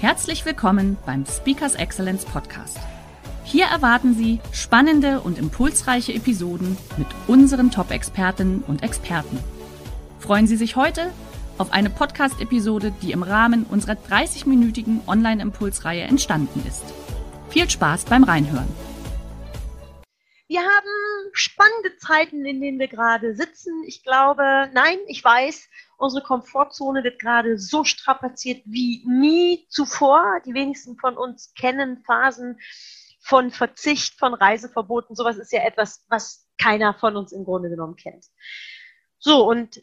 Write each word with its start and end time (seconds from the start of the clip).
Herzlich 0.00 0.44
willkommen 0.46 0.96
beim 1.06 1.26
Speakers 1.26 1.74
Excellence 1.74 2.24
Podcast. 2.24 2.78
Hier 3.42 3.64
erwarten 3.64 4.14
Sie 4.14 4.38
spannende 4.52 5.20
und 5.20 5.38
impulsreiche 5.38 6.14
Episoden 6.14 6.78
mit 6.96 7.08
unseren 7.26 7.72
Top-Expertinnen 7.72 8.62
und 8.62 8.84
Experten. 8.84 9.40
Freuen 10.20 10.46
Sie 10.46 10.54
sich 10.54 10.76
heute 10.76 11.12
auf 11.58 11.72
eine 11.72 11.90
Podcast-Episode, 11.90 12.94
die 13.02 13.10
im 13.10 13.24
Rahmen 13.24 13.64
unserer 13.64 13.94
30-minütigen 13.94 15.00
Online-Impulsreihe 15.08 16.02
entstanden 16.02 16.64
ist. 16.68 16.84
Viel 17.48 17.68
Spaß 17.68 18.04
beim 18.04 18.22
Reinhören. 18.22 18.68
Wir 20.46 20.60
haben 20.60 21.30
spannende 21.32 21.96
Zeiten, 21.96 22.46
in 22.46 22.60
denen 22.60 22.78
wir 22.78 22.88
gerade 22.88 23.34
sitzen. 23.34 23.82
Ich 23.84 24.04
glaube, 24.04 24.70
nein, 24.72 24.98
ich 25.08 25.24
weiß, 25.24 25.68
Unsere 25.98 26.22
Komfortzone 26.22 27.02
wird 27.02 27.18
gerade 27.18 27.58
so 27.58 27.82
strapaziert 27.82 28.62
wie 28.64 29.04
nie 29.04 29.66
zuvor. 29.68 30.40
Die 30.46 30.54
wenigsten 30.54 30.96
von 30.96 31.16
uns 31.16 31.52
kennen 31.54 32.02
Phasen 32.06 32.60
von 33.20 33.50
Verzicht, 33.50 34.16
von 34.16 34.32
Reiseverboten. 34.32 35.16
Sowas 35.16 35.36
ist 35.36 35.52
ja 35.52 35.62
etwas, 35.64 36.04
was 36.08 36.48
keiner 36.56 36.94
von 36.94 37.16
uns 37.16 37.32
im 37.32 37.44
Grunde 37.44 37.68
genommen 37.68 37.96
kennt. 37.96 38.26
So, 39.18 39.44
und 39.44 39.82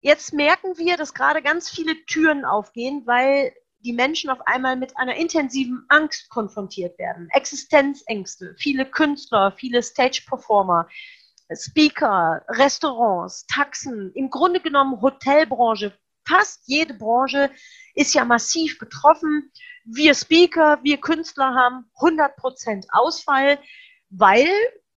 jetzt 0.00 0.32
merken 0.32 0.78
wir, 0.78 0.96
dass 0.96 1.14
gerade 1.14 1.42
ganz 1.42 1.68
viele 1.68 1.96
Türen 2.06 2.44
aufgehen, 2.44 3.02
weil 3.04 3.52
die 3.80 3.92
Menschen 3.92 4.30
auf 4.30 4.40
einmal 4.46 4.76
mit 4.76 4.96
einer 4.96 5.16
intensiven 5.16 5.84
Angst 5.88 6.28
konfrontiert 6.28 6.96
werden. 6.98 7.28
Existenzängste, 7.30 8.54
viele 8.56 8.86
Künstler, 8.86 9.52
viele 9.52 9.82
Stage-Performer, 9.82 10.88
Speaker, 11.54 12.44
Restaurants, 12.48 13.46
Taxen, 13.46 14.12
im 14.14 14.30
Grunde 14.30 14.60
genommen 14.60 15.00
Hotelbranche, 15.00 15.96
fast 16.26 16.62
jede 16.66 16.94
Branche 16.94 17.50
ist 17.94 18.14
ja 18.14 18.24
massiv 18.24 18.78
betroffen. 18.78 19.52
Wir 19.84 20.14
Speaker, 20.14 20.80
wir 20.82 21.00
Künstler 21.00 21.54
haben 21.54 21.90
100% 22.00 22.86
Ausfall, 22.90 23.60
weil 24.10 24.48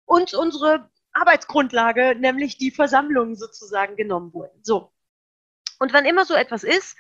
uns 0.07 0.33
unsere 0.33 0.91
Arbeitsgrundlage, 1.13 2.15
nämlich 2.19 2.57
die 2.57 2.71
Versammlungen 2.71 3.37
sozusagen 3.37 3.97
genommen 3.97 4.33
wurden. 4.33 4.59
So. 4.63 4.93
Und 5.79 5.93
wann 5.93 6.07
immer 6.07 6.25
so 6.25 6.35
etwas 6.35 6.65
ist, 6.65 6.97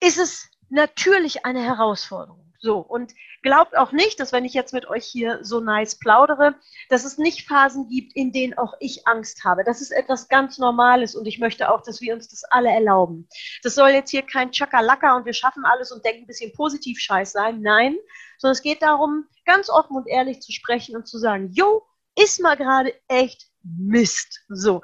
ist 0.00 0.18
es 0.18 0.48
natürlich 0.68 1.44
eine 1.44 1.62
Herausforderung. 1.62 2.49
So, 2.62 2.76
und 2.78 3.14
glaubt 3.42 3.74
auch 3.74 3.90
nicht, 3.90 4.20
dass 4.20 4.32
wenn 4.32 4.44
ich 4.44 4.52
jetzt 4.52 4.74
mit 4.74 4.86
euch 4.86 5.06
hier 5.06 5.42
so 5.42 5.60
nice 5.60 5.98
plaudere, 5.98 6.54
dass 6.90 7.04
es 7.04 7.16
nicht 7.16 7.48
Phasen 7.48 7.88
gibt, 7.88 8.14
in 8.14 8.32
denen 8.32 8.58
auch 8.58 8.74
ich 8.80 9.06
Angst 9.06 9.44
habe. 9.44 9.64
Das 9.64 9.80
ist 9.80 9.90
etwas 9.90 10.28
ganz 10.28 10.58
Normales 10.58 11.14
und 11.14 11.26
ich 11.26 11.38
möchte 11.38 11.72
auch, 11.72 11.82
dass 11.82 12.02
wir 12.02 12.12
uns 12.12 12.28
das 12.28 12.44
alle 12.44 12.68
erlauben. 12.68 13.26
Das 13.62 13.74
soll 13.74 13.90
jetzt 13.90 14.10
hier 14.10 14.20
kein 14.22 14.50
Chakalaka 14.52 15.16
und 15.16 15.24
wir 15.24 15.32
schaffen 15.32 15.64
alles 15.64 15.90
und 15.90 16.04
denken 16.04 16.24
ein 16.24 16.26
bisschen 16.26 16.52
positiv 16.52 17.00
scheiß 17.00 17.32
sein. 17.32 17.62
Nein, 17.62 17.96
sondern 18.36 18.52
es 18.52 18.62
geht 18.62 18.82
darum, 18.82 19.26
ganz 19.46 19.70
offen 19.70 19.96
und 19.96 20.06
ehrlich 20.06 20.42
zu 20.42 20.52
sprechen 20.52 20.96
und 20.96 21.08
zu 21.08 21.16
sagen, 21.16 21.50
jo, 21.52 21.82
ist 22.14 22.42
mal 22.42 22.58
gerade 22.58 22.92
echt 23.08 23.48
Mist. 23.62 24.40
So. 24.48 24.82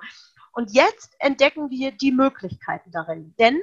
Und 0.53 0.73
jetzt 0.73 1.15
entdecken 1.19 1.69
wir 1.69 1.93
die 1.93 2.13
Möglichkeiten 2.13 2.91
darin. 2.91 3.35
Denn 3.39 3.61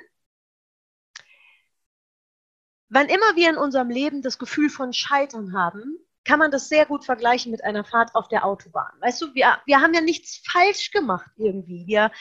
Wann 2.93 3.07
immer 3.07 3.35
wir 3.35 3.49
in 3.49 3.57
unserem 3.57 3.89
Leben 3.89 4.21
das 4.21 4.37
Gefühl 4.37 4.69
von 4.69 4.93
Scheitern 4.93 5.57
haben, 5.57 5.97
kann 6.25 6.37
man 6.37 6.51
das 6.51 6.69
sehr 6.69 6.85
gut 6.85 7.03
vergleichen 7.03 7.51
mit 7.51 7.63
einer 7.63 7.83
Fahrt 7.83 8.13
auf 8.13 8.27
der 8.27 8.45
Autobahn. 8.45 8.91
Weißt 9.01 9.19
du, 9.19 9.33
wir, 9.33 9.57
wir 9.65 9.81
haben 9.81 9.95
ja 9.95 10.01
nichts 10.01 10.43
falsch 10.47 10.91
gemacht 10.91 11.31
irgendwie. 11.37 11.87
Wir, 11.87 12.11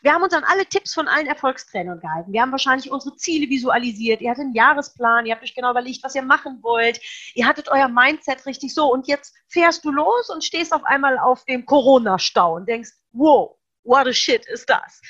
wir 0.00 0.14
haben 0.14 0.22
uns 0.22 0.32
an 0.32 0.44
alle 0.44 0.64
Tipps 0.64 0.94
von 0.94 1.08
allen 1.08 1.26
Erfolgstrainern 1.26 2.00
gehalten. 2.00 2.32
Wir 2.32 2.40
haben 2.40 2.52
wahrscheinlich 2.52 2.90
unsere 2.90 3.14
Ziele 3.16 3.50
visualisiert. 3.50 4.22
Ihr 4.22 4.30
hattet 4.30 4.44
einen 4.44 4.54
Jahresplan. 4.54 5.26
Ihr 5.26 5.34
habt 5.34 5.44
euch 5.44 5.54
genau 5.54 5.72
überlegt, 5.72 6.02
was 6.02 6.14
ihr 6.14 6.22
machen 6.22 6.58
wollt. 6.62 7.02
Ihr 7.34 7.46
hattet 7.46 7.68
euer 7.68 7.88
Mindset 7.88 8.46
richtig 8.46 8.72
so. 8.72 8.90
Und 8.90 9.06
jetzt 9.06 9.34
fährst 9.48 9.84
du 9.84 9.90
los 9.90 10.30
und 10.30 10.42
stehst 10.42 10.72
auf 10.72 10.84
einmal 10.84 11.18
auf 11.18 11.44
dem 11.44 11.66
Corona-Stau 11.66 12.56
und 12.56 12.66
denkst, 12.66 12.92
wow, 13.12 13.58
what 13.82 14.06
a 14.06 14.12
shit 14.14 14.46
ist 14.46 14.70
das? 14.70 15.02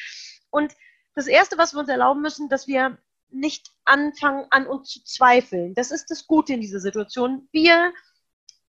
Und 0.51 0.75
das 1.15 1.29
Erste, 1.29 1.57
was 1.57 1.73
wir 1.73 1.79
uns 1.79 1.89
erlauben 1.89 2.21
müssen, 2.21 2.49
dass 2.49 2.67
wir 2.67 2.99
nicht 3.35 3.71
anfangen, 3.85 4.47
an 4.51 4.67
uns 4.67 4.91
zu 4.91 5.05
zweifeln. 5.05 5.75
Das 5.75 5.91
ist 5.91 6.11
das 6.11 6.27
Gute 6.27 6.55
in 6.55 6.61
dieser 6.61 6.81
Situation. 6.81 7.49
Wir 7.53 7.93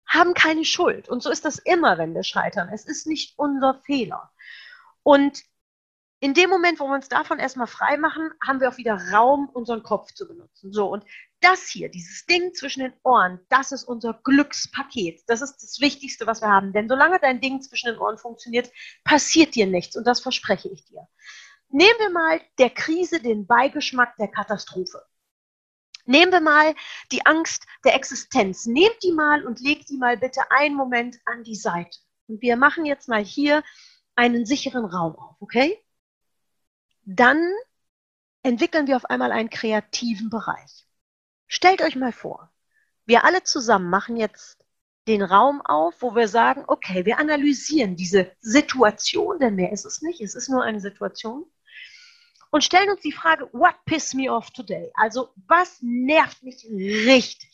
haben 0.06 0.34
keine 0.34 0.64
Schuld. 0.64 1.08
Und 1.08 1.22
so 1.22 1.30
ist 1.30 1.44
das 1.44 1.58
immer, 1.58 1.98
wenn 1.98 2.14
wir 2.14 2.22
scheitern. 2.22 2.68
Es 2.72 2.84
ist 2.84 3.06
nicht 3.06 3.38
unser 3.38 3.80
Fehler. 3.84 4.30
Und 5.02 5.42
in 6.20 6.34
dem 6.34 6.50
Moment, 6.50 6.78
wo 6.78 6.86
wir 6.86 6.94
uns 6.94 7.08
davon 7.08 7.40
erstmal 7.40 7.66
frei 7.66 7.96
machen, 7.96 8.30
haben 8.46 8.60
wir 8.60 8.68
auch 8.68 8.76
wieder 8.76 8.96
Raum, 9.12 9.48
unseren 9.48 9.82
Kopf 9.82 10.12
zu 10.12 10.28
benutzen. 10.28 10.72
So, 10.72 10.86
und 10.86 11.04
das 11.40 11.66
hier, 11.66 11.88
dieses 11.88 12.26
Ding 12.26 12.54
zwischen 12.54 12.80
den 12.80 12.92
Ohren, 13.02 13.40
das 13.48 13.72
ist 13.72 13.82
unser 13.82 14.14
Glückspaket. 14.22 15.24
Das 15.26 15.42
ist 15.42 15.56
das 15.56 15.80
Wichtigste, 15.80 16.24
was 16.28 16.40
wir 16.40 16.48
haben. 16.48 16.72
Denn 16.72 16.88
solange 16.88 17.18
dein 17.18 17.40
Ding 17.40 17.60
zwischen 17.60 17.90
den 17.90 17.98
Ohren 17.98 18.18
funktioniert, 18.18 18.70
passiert 19.02 19.56
dir 19.56 19.66
nichts. 19.66 19.96
Und 19.96 20.06
das 20.06 20.20
verspreche 20.20 20.68
ich 20.68 20.84
dir. 20.84 21.08
Nehmen 21.72 21.98
wir 22.00 22.10
mal 22.10 22.38
der 22.58 22.68
Krise 22.68 23.18
den 23.18 23.46
Beigeschmack 23.46 24.14
der 24.18 24.28
Katastrophe. 24.28 25.06
Nehmen 26.04 26.30
wir 26.30 26.42
mal 26.42 26.74
die 27.10 27.24
Angst 27.24 27.64
der 27.82 27.94
Existenz. 27.94 28.66
Nehmt 28.66 29.02
die 29.02 29.12
mal 29.12 29.46
und 29.46 29.58
legt 29.58 29.88
die 29.88 29.96
mal 29.96 30.18
bitte 30.18 30.42
einen 30.50 30.74
Moment 30.74 31.18
an 31.24 31.44
die 31.44 31.56
Seite. 31.56 31.98
Und 32.26 32.42
wir 32.42 32.56
machen 32.56 32.84
jetzt 32.84 33.08
mal 33.08 33.24
hier 33.24 33.62
einen 34.14 34.44
sicheren 34.44 34.84
Raum 34.84 35.16
auf, 35.16 35.36
okay? 35.40 35.82
Dann 37.04 37.42
entwickeln 38.42 38.86
wir 38.86 38.96
auf 38.96 39.06
einmal 39.06 39.32
einen 39.32 39.48
kreativen 39.48 40.28
Bereich. 40.28 40.86
Stellt 41.46 41.80
euch 41.80 41.96
mal 41.96 42.12
vor, 42.12 42.52
wir 43.06 43.24
alle 43.24 43.44
zusammen 43.44 43.88
machen 43.88 44.18
jetzt 44.18 44.62
den 45.08 45.22
Raum 45.22 45.62
auf, 45.62 46.02
wo 46.02 46.14
wir 46.14 46.28
sagen, 46.28 46.64
okay, 46.66 47.06
wir 47.06 47.18
analysieren 47.18 47.96
diese 47.96 48.30
Situation, 48.40 49.38
denn 49.38 49.54
mehr 49.54 49.72
ist 49.72 49.86
es 49.86 50.02
nicht, 50.02 50.20
es 50.20 50.34
ist 50.34 50.50
nur 50.50 50.62
eine 50.62 50.80
Situation 50.80 51.46
und 52.52 52.62
stellen 52.62 52.90
uns 52.90 53.00
die 53.00 53.12
Frage, 53.12 53.48
what 53.52 53.74
pissed 53.86 54.14
me 54.14 54.30
off 54.30 54.50
today? 54.50 54.92
Also, 54.94 55.30
was 55.48 55.78
nervt 55.80 56.42
mich 56.42 56.64
richtig? 56.70 57.50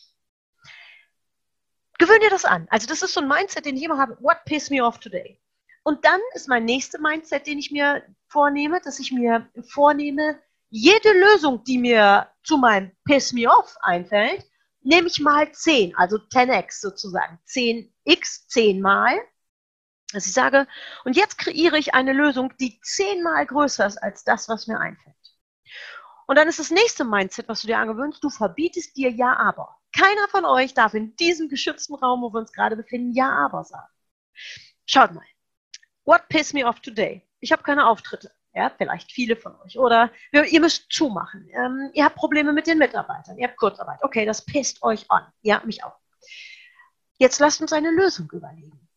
Gewöhn 1.99 2.21
dir 2.21 2.31
das 2.31 2.45
an. 2.45 2.67
Also, 2.69 2.87
das 2.87 3.03
ist 3.03 3.15
so 3.15 3.21
ein 3.21 3.29
Mindset, 3.29 3.65
den 3.65 3.77
ich 3.77 3.85
immer 3.85 3.97
habe, 3.97 4.19
what 4.21 4.45
pissed 4.45 4.71
me 4.71 4.85
off 4.85 4.99
today? 4.99 5.41
Und 5.85 6.05
dann 6.05 6.21
ist 6.35 6.49
mein 6.49 6.65
nächster 6.65 7.01
Mindset, 7.01 7.47
den 7.47 7.59
ich 7.59 7.71
mir 7.71 8.05
vornehme, 8.27 8.81
dass 8.81 8.99
ich 8.99 9.11
mir 9.13 9.49
vornehme, 9.69 10.39
jede 10.71 11.13
Lösung, 11.13 11.65
die 11.65 11.79
mir 11.79 12.29
zu 12.43 12.59
meinem 12.59 12.91
Piss 13.05 13.33
Me 13.33 13.49
Off 13.49 13.75
einfällt, 13.81 14.45
nehme 14.83 15.09
ich 15.09 15.19
mal 15.21 15.51
10, 15.51 15.97
also 15.97 16.17
10x 16.17 16.81
sozusagen. 16.81 17.39
10x, 17.47 18.49
10 18.49 18.81
mal 18.81 19.19
dass 20.13 20.27
ich 20.27 20.33
sage, 20.33 20.67
und 21.05 21.17
jetzt 21.17 21.39
kreiere 21.39 21.79
ich 21.79 21.95
eine 21.95 22.13
Lösung, 22.13 22.53
die 22.59 22.81
zehnmal 22.81 23.45
größer 23.47 23.87
ist 23.87 23.99
als 23.99 24.25
das, 24.25 24.49
was 24.49 24.67
mir 24.67 24.81
einfällt. 24.81 25.17
Und 26.27 26.37
dann 26.37 26.49
ist 26.49 26.59
das 26.59 26.71
nächste 26.71 27.05
Mindset, 27.05 27.49
was 27.49 27.63
du 27.63 27.67
dir 27.67 27.79
angewöhnst, 27.79 28.23
du 28.23 28.31
verbietest 28.31 28.97
dir 28.97 29.11
Ja, 29.11 29.37
aber. 29.37 29.77
Keiner 29.97 30.29
von 30.29 30.45
euch 30.45 30.75
darf 30.75 30.95
in 30.95 31.17
diesem 31.17 31.49
geschützten 31.49 31.95
Raum, 31.95 32.23
wo 32.23 32.33
wir 32.33 32.39
uns 32.39 32.53
gerade 32.53 32.77
befinden, 32.77 33.13
Ja, 33.13 33.31
aber 33.31 33.65
sagen. 33.65 33.89
Schaut 34.87 35.13
mal. 35.15 35.25
What 36.05 36.29
pissed 36.29 36.55
me 36.55 36.67
off 36.67 36.81
today? 36.81 37.27
Ich 37.41 37.53
habe 37.53 37.63
keine 37.63 37.87
Auftritte. 37.87 38.31
Ja, 38.55 38.71
vielleicht 38.77 39.13
viele 39.13 39.37
von 39.37 39.55
euch. 39.61 39.79
Oder 39.79 40.11
ihr 40.33 40.61
müsst 40.61 40.91
zumachen. 40.91 41.49
Ähm, 41.53 41.91
ihr 41.93 42.05
habt 42.05 42.17
Probleme 42.17 42.53
mit 42.53 42.67
den 42.67 42.79
Mitarbeitern. 42.79 43.39
Ihr 43.39 43.49
habt 43.49 43.57
Kurzarbeit. 43.57 44.03
Okay, 44.03 44.25
das 44.25 44.45
pisst 44.45 44.83
euch 44.83 45.11
an. 45.11 45.27
Ja, 45.43 45.63
mich 45.65 45.85
auch. 45.85 45.97
Jetzt 47.19 47.41
lasst 47.41 47.61
uns 47.61 47.73
eine 47.73 47.91
Lösung 47.91 48.31
überlegen. 48.33 48.88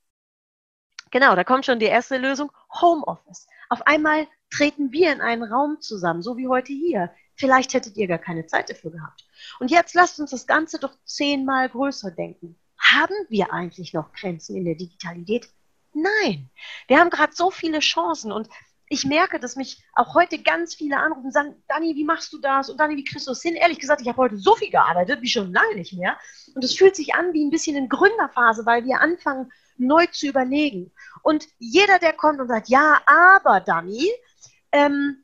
Genau, 1.11 1.35
da 1.35 1.43
kommt 1.43 1.65
schon 1.65 1.79
die 1.79 1.85
erste 1.85 2.17
Lösung, 2.17 2.51
Homeoffice. 2.81 3.47
Auf 3.69 3.85
einmal 3.85 4.27
treten 4.49 4.91
wir 4.91 5.11
in 5.11 5.21
einen 5.21 5.43
Raum 5.43 5.79
zusammen, 5.81 6.21
so 6.21 6.37
wie 6.37 6.47
heute 6.47 6.71
hier. 6.71 7.11
Vielleicht 7.35 7.73
hättet 7.73 7.97
ihr 7.97 8.07
gar 8.07 8.17
keine 8.17 8.45
Zeit 8.45 8.69
dafür 8.69 8.91
gehabt. 8.91 9.25
Und 9.59 9.71
jetzt 9.71 9.93
lasst 9.93 10.19
uns 10.19 10.31
das 10.31 10.47
Ganze 10.47 10.79
doch 10.79 10.95
zehnmal 11.05 11.69
größer 11.69 12.11
denken. 12.11 12.57
Haben 12.77 13.15
wir 13.29 13.53
eigentlich 13.53 13.93
noch 13.93 14.13
Grenzen 14.13 14.55
in 14.55 14.65
der 14.65 14.75
Digitalität? 14.75 15.49
Nein. 15.93 16.49
Wir 16.87 16.99
haben 16.99 17.09
gerade 17.09 17.33
so 17.33 17.51
viele 17.51 17.79
Chancen 17.79 18.31
und 18.31 18.47
ich 18.87 19.05
merke, 19.05 19.39
dass 19.39 19.55
mich 19.55 19.81
auch 19.93 20.15
heute 20.15 20.41
ganz 20.41 20.75
viele 20.75 20.97
anrufen 20.97 21.27
und 21.27 21.31
sagen, 21.31 21.55
Dani, 21.67 21.95
wie 21.95 22.03
machst 22.03 22.33
du 22.33 22.39
das? 22.39 22.69
Und 22.69 22.77
Dani, 22.77 22.97
wie 22.97 23.05
kriegst 23.05 23.25
du 23.25 23.31
das 23.31 23.41
hin? 23.41 23.55
Ehrlich 23.55 23.79
gesagt, 23.79 24.01
ich 24.01 24.07
habe 24.07 24.17
heute 24.17 24.37
so 24.37 24.53
viel 24.55 24.69
gearbeitet, 24.69 25.21
wie 25.21 25.29
schon 25.29 25.53
lange 25.53 25.75
nicht 25.75 25.93
mehr. 25.93 26.17
Und 26.55 26.63
es 26.63 26.75
fühlt 26.75 26.97
sich 26.97 27.15
an 27.15 27.31
wie 27.31 27.45
ein 27.45 27.51
bisschen 27.51 27.77
in 27.77 27.87
Gründerphase, 27.87 28.65
weil 28.65 28.83
wir 28.83 28.99
anfangen, 28.99 29.51
neu 29.81 30.05
zu 30.07 30.27
überlegen. 30.27 30.91
Und 31.23 31.47
jeder, 31.59 31.99
der 31.99 32.13
kommt 32.13 32.39
und 32.39 32.47
sagt, 32.47 32.69
ja, 32.69 33.01
aber 33.05 33.59
Dani, 33.59 34.09
ähm, 34.71 35.23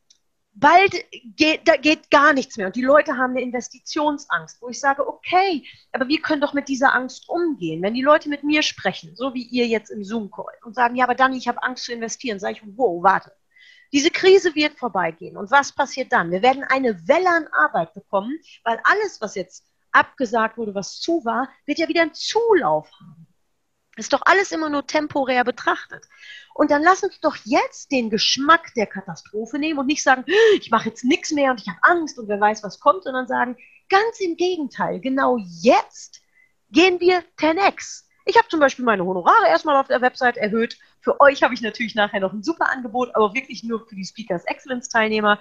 bald 0.60 1.06
geht, 1.36 1.68
da 1.68 1.78
geht 1.78 2.10
gar 2.10 2.34
nichts 2.34 2.58
mehr 2.58 2.68
und 2.68 2.76
die 2.76 2.82
Leute 2.82 3.16
haben 3.16 3.32
eine 3.32 3.42
Investitionsangst, 3.42 4.62
wo 4.62 4.70
ich 4.70 4.80
sage, 4.80 5.08
okay, 5.08 5.64
aber 5.92 6.08
wir 6.08 6.20
können 6.20 6.42
doch 6.42 6.54
mit 6.54 6.68
dieser 6.68 6.96
Angst 6.96 7.30
umgehen. 7.30 7.82
Wenn 7.84 7.94
die 7.94 8.02
Leute 8.02 8.28
mit 8.28 8.44
mir 8.44 8.64
sprechen, 8.64 9.16
so 9.16 9.34
wie 9.34 9.44
ihr 9.44 9.68
jetzt 9.68 9.92
im 9.92 10.04
Zoom-Call 10.04 10.54
und 10.64 10.74
sagen, 10.74 10.96
ja, 10.96 11.06
aber 11.06 11.16
Dani, 11.16 11.38
ich 11.38 11.48
habe 11.48 11.62
Angst 11.62 11.86
zu 11.86 11.94
investieren, 11.94 12.40
sage 12.40 12.56
ich, 12.56 12.64
wow, 12.76 13.04
warte. 13.04 13.32
Diese 13.94 14.12
Krise 14.12 14.54
wird 14.56 14.78
vorbeigehen. 14.78 15.38
Und 15.38 15.50
was 15.50 15.72
passiert 15.72 16.12
dann? 16.12 16.32
Wir 16.32 16.42
werden 16.42 16.64
eine 16.64 17.08
Welle 17.08 17.30
an 17.30 17.48
Arbeit 17.54 17.94
bekommen, 17.94 18.38
weil 18.64 18.80
alles, 18.84 19.22
was 19.22 19.36
jetzt 19.36 19.66
abgesagt 19.92 20.58
wurde, 20.58 20.76
was 20.76 21.00
zu 21.00 21.24
war, 21.24 21.50
wird 21.66 21.80
ja 21.80 21.88
wieder 21.88 22.02
einen 22.02 22.14
Zulauf 22.14 22.92
haben. 23.00 23.27
Ist 23.98 24.14
doch 24.14 24.22
alles 24.26 24.52
immer 24.52 24.70
nur 24.70 24.86
temporär 24.86 25.44
betrachtet. 25.44 26.08
Und 26.54 26.72
dann 26.72 26.84
lass 26.84 27.04
uns 27.04 27.20
doch 27.20 27.36
jetzt 27.44 27.92
den 27.92 28.10
Geschmack 28.10 28.74
der 28.76 28.88
Katastrophe 28.88 29.60
nehmen 29.60 29.80
und 29.80 29.88
nicht 29.88 30.04
sagen, 30.04 30.24
ich 30.60 30.72
mache 30.72 30.90
jetzt 30.90 31.04
nichts 31.04 31.32
mehr 31.32 31.52
und 31.52 31.62
ich 31.62 31.68
habe 31.68 31.80
Angst 31.82 32.18
und 32.18 32.28
wer 32.28 32.40
weiß, 32.40 32.64
was 32.64 32.80
kommt, 32.80 33.04
sondern 33.04 33.28
sagen, 33.28 33.58
ganz 33.90 34.20
im 34.20 34.38
Gegenteil, 34.38 35.00
genau 35.00 35.38
jetzt 35.38 36.22
gehen 36.72 37.00
wir 37.00 37.24
10x. 37.40 38.04
Ich 38.26 38.38
habe 38.38 38.48
zum 38.50 38.60
Beispiel 38.60 38.86
meine 38.86 39.06
Honorare 39.06 39.48
erstmal 39.48 39.78
auf 39.78 39.88
der 39.88 40.02
Website 40.02 40.38
erhöht. 40.38 40.78
Für 41.00 41.22
euch 41.22 41.44
habe 41.44 41.54
ich 41.54 41.62
natürlich 41.62 41.96
nachher 41.96 42.20
noch 42.20 42.34
ein 42.34 42.44
super 42.44 42.70
Angebot, 42.70 43.16
aber 43.16 43.34
wirklich 43.34 43.64
nur 43.64 43.88
für 43.88 43.96
die 43.96 44.04
Speakers 44.04 44.44
Excellence 44.46 44.90
Teilnehmer. 44.90 45.40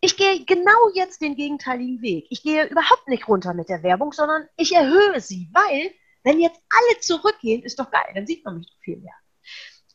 Ich 0.00 0.16
gehe 0.16 0.44
genau 0.44 0.90
jetzt 0.94 1.20
den 1.20 1.36
gegenteiligen 1.36 2.00
Weg. 2.00 2.26
Ich 2.30 2.42
gehe 2.42 2.66
überhaupt 2.66 3.08
nicht 3.08 3.28
runter 3.28 3.54
mit 3.54 3.68
der 3.68 3.82
Werbung, 3.82 4.12
sondern 4.12 4.48
ich 4.56 4.74
erhöhe 4.74 5.20
sie, 5.20 5.50
weil 5.52 5.92
wenn 6.24 6.40
jetzt 6.40 6.60
alle 6.70 7.00
zurückgehen, 7.00 7.62
ist 7.62 7.78
doch 7.78 7.90
geil, 7.90 8.10
dann 8.14 8.26
sieht 8.26 8.44
man 8.44 8.56
mich 8.58 8.66
doch 8.66 8.80
viel 8.80 8.96
mehr. 8.96 9.14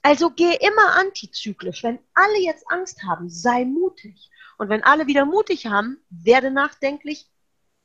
Also 0.02 0.30
geh 0.30 0.56
immer 0.56 0.96
antizyklisch. 0.96 1.84
Wenn 1.84 2.00
alle 2.14 2.40
jetzt 2.40 2.64
Angst 2.72 3.04
haben, 3.04 3.30
sei 3.30 3.66
mutig. 3.66 4.30
Und 4.58 4.70
wenn 4.70 4.84
alle 4.84 5.08
wieder 5.08 5.26
mutig 5.26 5.66
haben, 5.66 6.02
werde 6.10 6.52
nachdenklich 6.52 7.30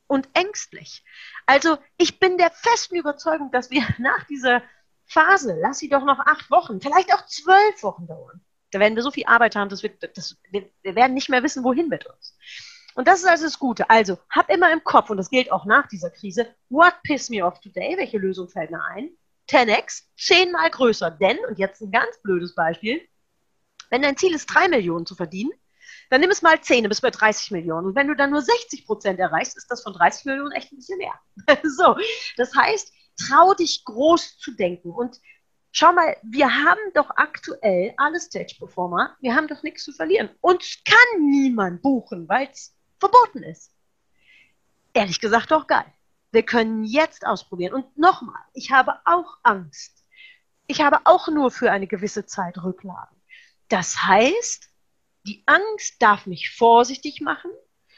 und 0.07 0.29
ängstlich. 0.35 1.05
Also 1.47 1.79
ich 1.97 2.21
bin 2.21 2.39
der 2.39 2.51
festen 2.51 2.97
Überzeugung, 2.97 3.51
dass 3.51 3.71
wir 3.71 3.83
nach 3.99 4.25
dieser 4.25 4.63
Phase, 5.07 5.57
lass 5.61 5.79
sie 5.79 5.89
doch 5.89 6.05
noch 6.05 6.19
acht 6.21 6.51
Wochen, 6.51 6.81
vielleicht 6.81 7.13
auch 7.13 7.27
zwölf 7.27 7.83
Wochen 7.83 8.07
dauern. 8.07 8.45
Da 8.71 8.81
werden 8.81 8.97
wir 8.97 9.03
so 9.03 9.11
viel 9.11 9.27
Arbeit 9.27 9.55
haben, 9.55 9.69
dass 9.69 9.83
wir, 9.83 9.91
das, 9.91 10.37
wir, 10.51 10.69
wir 10.83 10.95
werden 10.97 11.15
nicht 11.15 11.29
mehr 11.29 11.43
wissen, 11.43 11.63
wohin 11.63 11.89
mit 11.89 12.07
uns. 12.07 12.37
Und 12.95 13.09
das 13.09 13.21
ist 13.21 13.27
also 13.27 13.45
das 13.45 13.59
Gute. 13.59 13.91
Also, 13.91 14.19
hab 14.31 14.51
immer 14.51 14.73
im 14.73 14.85
Kopf, 14.85 15.11
und 15.11 15.17
das 15.17 15.31
gilt 15.31 15.51
auch 15.51 15.65
nach 15.65 15.89
dieser 15.89 16.11
Krise, 16.11 16.55
what 16.71 16.95
pissed 17.03 17.31
me 17.31 17.45
off 17.45 17.61
today? 17.61 17.97
Welche 17.97 18.19
Lösung 18.19 18.49
fällt 18.49 18.71
mir 18.71 18.83
ein? 18.85 19.11
10x, 19.51 20.05
zehnmal 20.17 20.71
größer. 20.71 21.11
Denn, 21.11 21.39
und 21.49 21.59
jetzt 21.59 21.81
ein 21.83 21.91
ganz 21.91 22.17
blödes 22.23 22.55
Beispiel, 22.55 23.03
wenn 23.91 24.03
dein 24.03 24.17
Ziel 24.17 24.35
ist, 24.35 24.47
drei 24.47 24.69
Millionen 24.69 25.07
zu 25.07 25.15
verdienen, 25.15 25.53
dann 26.11 26.21
nimm 26.21 26.31
es 26.31 26.43
mal 26.43 26.61
10, 26.61 26.85
du 26.85 26.89
bist 26.89 27.03
bei 27.03 27.11
30 27.11 27.51
Millionen. 27.51 27.89
Und 27.89 27.95
wenn 27.95 28.09
du 28.09 28.15
dann 28.15 28.31
nur 28.31 28.43
60 28.43 28.87
Prozent 28.87 29.19
erreichst, 29.19 29.57
ist 29.57 29.71
das 29.71 29.83
von 29.83 29.93
30 29.93 30.27
Millionen 30.27 30.53
echt 30.53 30.73
ein 30.73 30.77
bisschen 30.77 30.99
mehr. 30.99 31.15
so, 31.63 31.97
das 32.37 32.55
heißt, 32.55 32.93
trau 33.17 33.55
dich 33.55 33.85
groß 33.85 34.39
zu 34.39 34.53
denken. 34.53 34.91
Und 34.91 35.21
schau 35.73 35.93
mal, 35.93 36.17
wir 36.23 36.55
haben 36.55 36.81
doch 36.95 37.11
aktuell 37.11 37.95
alle 37.97 38.21
Stage-Performer, 38.21 39.17
wir 39.21 39.35
haben 39.35 39.49
doch 39.49 39.63
nichts 39.63 39.85
zu 39.85 39.93
verlieren. 39.93 40.31
Uns 40.41 40.83
kann 40.85 41.29
niemand 41.29 41.83
buchen, 41.83 42.29
weil 42.29 42.49
es 42.53 42.75
verboten 43.05 43.43
ist. 43.43 43.73
Ehrlich 44.95 45.21
gesagt 45.21 45.51
doch 45.51 45.67
geil. 45.67 45.93
Wir 46.31 46.43
können 46.43 46.85
jetzt 46.85 47.27
ausprobieren. 47.27 47.75
Und 47.75 47.99
nochmal, 47.99 48.43
ich 48.55 48.71
habe 48.71 48.95
auch 49.05 49.39
Angst. 49.43 50.05
Ich 50.67 50.81
habe 50.81 51.01
auch 51.05 51.29
nur 51.29 51.51
für 51.51 51.71
eine 51.71 51.87
gewisse 51.87 52.27
Zeit 52.27 52.57
Rücklagen. 52.63 53.17
Das 53.69 54.03
heißt, 54.03 54.71
die 55.27 55.43
Angst 55.47 56.01
darf 56.01 56.27
mich 56.27 56.51
vorsichtig 56.51 57.21
machen, 57.21 57.51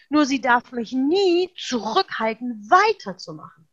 nur 0.08 0.26
sie 0.26 0.40
darf 0.40 0.72
mich 0.72 0.92
nie 0.92 1.52
zurückhalten, 1.56 2.68
weiterzumachen. 2.68 3.68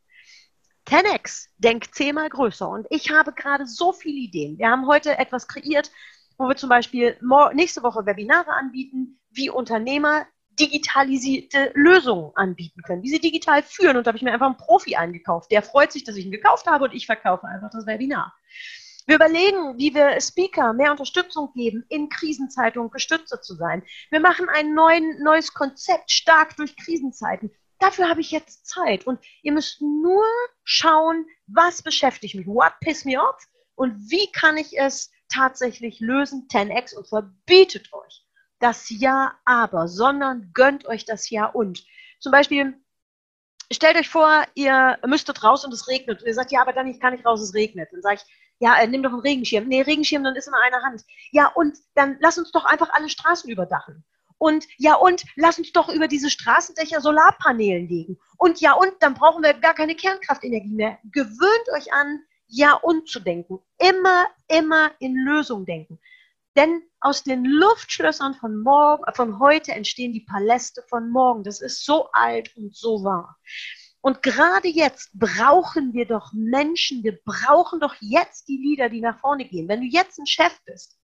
10x, 0.88 1.48
denk 1.58 1.94
zehnmal 1.96 2.30
größer. 2.30 2.68
Und 2.68 2.88
ich 2.90 3.12
habe 3.12 3.34
gerade 3.34 3.66
so 3.66 3.94
viele 3.94 4.18
Ideen. 4.18 4.58
Wir 4.58 4.70
haben 4.70 4.88
heute 4.88 5.18
etwas 5.18 5.48
kreiert, 5.48 5.92
wo 6.38 6.48
wir 6.48 6.56
zum 6.56 6.70
Beispiel 6.70 7.18
nächste 7.54 7.84
Woche 7.84 8.06
Webinare 8.06 8.52
anbieten, 8.52 9.20
wie 9.30 9.50
Unternehmer 9.50 10.26
digitalisierte 10.60 11.72
Lösungen 11.74 12.32
anbieten 12.36 12.82
können, 12.84 13.04
wie 13.04 13.10
sie 13.10 13.20
digital 13.20 13.64
führen. 13.64 13.98
Und 13.98 14.06
da 14.06 14.10
habe 14.10 14.18
ich 14.18 14.24
mir 14.24 14.34
einfach 14.34 14.48
einen 14.48 14.58
Profi 14.58 14.96
eingekauft. 14.96 15.52
Der 15.52 15.62
freut 15.62 15.92
sich, 15.92 16.04
dass 16.04 16.16
ich 16.16 16.26
ihn 16.26 16.32
gekauft 16.32 16.68
habe 16.68 16.86
und 16.86 16.94
ich 16.94 17.06
verkaufe 17.06 17.48
einfach 17.48 17.70
das 17.72 17.86
Webinar. 17.86 18.34
Wir 19.06 19.16
überlegen, 19.16 19.78
wie 19.78 19.94
wir 19.94 20.20
Speaker 20.22 20.72
mehr 20.74 20.92
Unterstützung 20.92 21.52
geben, 21.54 21.86
in 21.90 22.08
Krisenzeiten 22.08 22.90
Gestützer 22.90 23.42
zu 23.42 23.56
sein. 23.56 23.84
Wir 24.10 24.22
machen 24.22 24.48
ein 24.48 24.74
neuen, 24.74 25.22
neues 25.22 25.54
Konzept, 25.54 26.10
stark 26.10 26.56
durch 26.56 26.78
Krisenzeiten. 26.78 27.52
Dafür 27.80 28.08
habe 28.08 28.22
ich 28.22 28.32
jetzt 28.32 28.66
Zeit. 28.66 29.06
Und 29.06 29.20
ihr 29.42 29.52
müsst 29.52 29.82
nur 29.82 30.24
schauen, 30.64 31.26
was 31.48 31.82
beschäftigt 31.82 32.36
mich, 32.36 32.48
what 32.48 32.74
piss 32.80 33.04
me 33.04 33.22
off 33.22 33.46
und 33.76 34.10
wie 34.10 34.32
kann 34.32 34.58
ich 34.58 34.78
es 34.78 35.12
tatsächlich 35.28 36.00
lösen, 36.00 36.48
10x 36.50 36.96
und 36.96 37.08
verbietet 37.08 37.92
euch 37.92 38.23
das 38.63 38.89
Ja 38.89 39.33
aber, 39.44 39.89
sondern 39.89 40.51
gönnt 40.54 40.86
euch 40.88 41.04
das 41.06 41.30
Ja 41.30 41.48
und. 41.48 41.86
Zum 42.19 42.31
Beispiel, 42.31 42.74
stellt 43.71 43.98
euch 43.98 44.07
vor, 44.07 44.44
ihr 44.56 44.98
müsstet 45.06 45.44
raus 45.44 45.65
und 45.65 45.74
es 45.74 45.89
regnet. 45.89 46.21
Und 46.21 46.27
ihr 46.27 46.33
sagt, 46.33 46.51
ja, 46.51 46.62
aber 46.62 46.71
dann 46.71 46.88
ich 46.88 47.00
kann 47.00 47.13
nicht 47.13 47.25
raus, 47.25 47.42
es 47.42 47.54
regnet. 47.54 47.89
Dann 47.92 48.01
sage 48.01 48.15
ich, 48.15 48.33
ja, 48.60 48.77
äh, 48.77 48.88
nimm 48.88 49.04
doch 49.04 49.12
einen 49.12 49.19
Regenschirm. 49.19 49.68
Nee, 49.68 49.81
Regenschirm, 49.81 50.24
dann 50.24 50.38
ist 50.38 50.48
in 50.48 50.54
einer 50.54 50.81
Hand. 50.81 51.04
Ja, 51.31 51.48
und 51.48 51.77
dann 51.95 52.18
lass 52.21 52.38
uns 52.38 52.51
doch 52.54 52.63
einfach 52.63 52.89
alle 52.94 53.10
Straßen 53.10 53.51
überdachen. 53.51 54.06
Und 54.38 54.65
ja, 54.77 54.95
und 54.95 55.25
lass 55.36 55.57
uns 55.57 55.74
doch 55.74 55.89
über 55.89 56.07
diese 56.07 56.30
Straßendächer 56.30 57.01
Solarpanelen 57.01 57.89
legen. 57.89 58.18
Und 58.38 58.62
ja, 58.62 58.74
und 58.74 58.94
dann 59.01 59.13
brauchen 59.13 59.44
wir 59.44 59.54
gar 59.56 59.74
keine 59.74 59.95
Kernkraftenergie 59.95 60.74
mehr. 60.74 61.00
Gewöhnt 61.12 61.69
euch 61.75 61.92
an, 61.92 62.21
ja, 62.48 62.75
und 62.75 63.10
zu 63.10 63.19
denken. 63.19 63.60
Immer, 63.77 64.27
immer 64.48 64.92
in 65.00 65.15
Lösung 65.15 65.65
denken. 65.65 66.00
Denn 66.56 66.84
aus 67.00 67.24
den 67.24 67.44
Luftschlössern 67.46 68.36
von 68.36 68.62
morgen, 68.62 69.04
von 69.14 69.40
heute 69.40 69.72
entstehen 69.72 70.14
die 70.14 70.22
Paläste 70.22 70.84
von 70.88 71.10
morgen. 71.10 71.44
Das 71.44 71.62
ist 71.62 71.86
so 71.86 72.10
alt 72.12 72.56
und 72.56 72.76
so 72.76 73.04
wahr. 73.04 73.38
Und 74.01 74.22
gerade 74.22 74.68
jetzt 74.68 75.12
brauchen 75.13 75.94
wir 75.94 76.06
doch 76.06 76.32
Menschen, 76.34 77.04
wir 77.04 77.18
brauchen 77.24 77.80
doch 77.80 77.96
jetzt 78.01 78.50
die 78.50 78.58
Lieder, 78.58 78.89
die 78.89 79.00
nach 79.00 79.20
vorne 79.20 79.46
gehen. 79.46 79.68
Wenn 79.70 79.80
du 79.82 79.88
jetzt 79.88 80.20
ein 80.20 80.27
Chef 80.27 80.60
bist, 80.66 81.00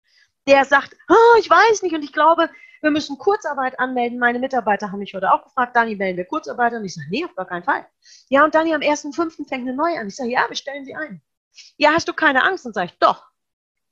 der 0.49 0.65
sagt, 0.65 0.97
oh, 1.09 1.39
ich 1.39 1.49
weiß 1.49 1.83
nicht 1.83 1.95
und 1.95 2.03
ich 2.03 2.13
glaube, 2.13 2.51
wir 2.81 2.91
müssen 2.91 3.19
Kurzarbeit 3.19 3.79
anmelden. 3.79 4.19
Meine 4.19 4.39
Mitarbeiter 4.39 4.91
haben 4.91 4.99
mich 4.99 5.15
heute 5.15 5.33
auch 5.33 5.45
gefragt, 5.45 5.77
Dani, 5.77 5.97
melden 5.97 6.17
wir 6.17 6.25
Kurzarbeit? 6.25 6.73
Und 6.73 6.85
ich 6.85 6.95
sage, 6.95 7.07
nee, 7.11 7.25
auf 7.25 7.35
gar 7.35 7.47
keinen 7.47 7.65
Fall. 7.65 7.87
Ja, 8.29 8.45
und 8.45 8.55
Dani, 8.55 8.75
am 8.75 8.81
1.5. 8.81 9.49
fängt 9.49 9.69
eine 9.69 9.75
neue 9.75 9.99
an. 9.99 10.09
Ich 10.09 10.17
sage, 10.17 10.31
ja, 10.31 10.45
wir 10.49 10.57
stellen 10.57 10.85
sie 10.85 10.95
ein. 10.95 11.23
Ja, 11.77 11.93
hast 11.93 12.09
du 12.09 12.13
keine 12.13 12.43
Angst? 12.45 12.67
Und 12.67 12.75
sage 12.75 12.91
ich, 12.93 12.99
doch, 12.99 13.28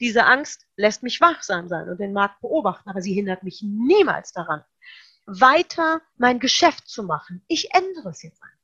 diese 0.00 0.24
Angst 0.24 0.66
lässt 0.76 1.02
mich 1.02 1.20
wachsam 1.20 1.68
sein 1.68 1.88
und 1.88 1.98
den 1.98 2.12
Markt 2.12 2.40
beobachten, 2.40 2.88
aber 2.88 3.00
sie 3.00 3.14
hindert 3.14 3.42
mich 3.42 3.62
niemals 3.62 4.32
daran, 4.32 4.64
weiter 5.26 6.00
mein 6.16 6.38
Geschäft 6.38 6.88
zu 6.88 7.02
machen. 7.02 7.44
Ich 7.48 7.74
ändere 7.74 8.10
es 8.10 8.22
jetzt 8.22 8.42
einfach. 8.42 8.56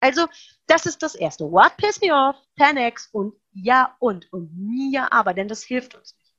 Also, 0.00 0.26
das 0.66 0.86
ist 0.86 1.02
das 1.02 1.14
Erste. 1.14 1.44
What 1.50 1.76
piss 1.76 2.00
me 2.00 2.12
off? 2.12 2.36
10x 2.58 3.08
und 3.12 3.34
ja 3.52 3.96
und 3.98 4.32
und 4.32 4.56
nie 4.56 4.92
ja 4.92 5.10
aber, 5.10 5.34
denn 5.34 5.48
das 5.48 5.62
hilft 5.62 5.94
uns 5.94 6.14
nicht. 6.16 6.34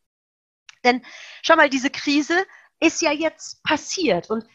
Denn 0.83 1.05
schau 1.41 1.55
mal, 1.55 1.69
diese 1.69 1.89
Krise 1.89 2.45
ist 2.79 3.01
ja 3.01 3.11
jetzt 3.11 3.63
passiert 3.63 4.29
und 4.29 4.45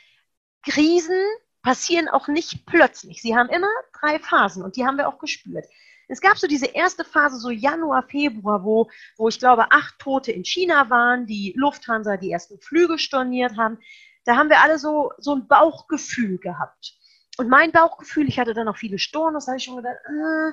Krisen 0.65 1.21
passieren 1.63 2.09
auch 2.09 2.29
nicht 2.29 2.67
plötzlich. 2.67 3.23
Sie 3.23 3.37
haben 3.37 3.49
immer 3.49 3.71
drei 4.01 4.19
Phasen 4.19 4.63
und 4.63 4.77
die 4.77 4.85
haben 4.85 4.97
wir 4.97 5.09
auch 5.09 5.19
gespürt. 5.19 5.67
Es 6.13 6.21
gab 6.21 6.37
so 6.37 6.47
diese 6.47 6.67
erste 6.67 7.05
Phase, 7.05 7.39
so 7.39 7.49
Januar, 7.49 8.03
Februar, 8.03 8.63
wo, 8.65 8.91
wo 9.17 9.29
ich 9.29 9.39
glaube, 9.39 9.73
acht 9.73 9.99
Tote 9.99 10.31
in 10.31 10.45
China 10.45 10.91
waren, 10.91 11.27
die 11.27 11.55
Lufthansa 11.57 12.19
die 12.19 12.31
ersten 12.31 12.61
Flüge 12.61 12.99
storniert 12.99 13.57
haben. 13.57 13.79
Da 14.27 14.37
haben 14.37 14.51
wir 14.51 14.61
alle 14.61 14.79
so, 14.79 15.13
so 15.17 15.35
ein 15.35 15.49
Bauchgefühl 15.49 16.37
gehabt. 16.37 16.93
Und 17.39 17.49
mein 17.49 17.73
Bauchgefühl, 17.73 18.29
ich 18.29 18.39
hatte 18.39 18.53
dann 18.53 18.67
noch 18.67 18.77
viele 18.77 18.99
Stornos, 18.99 19.47
habe 19.47 19.57
ich 19.57 19.65
schon 19.65 19.77
gedacht, 19.77 19.97
äh, 20.07 20.53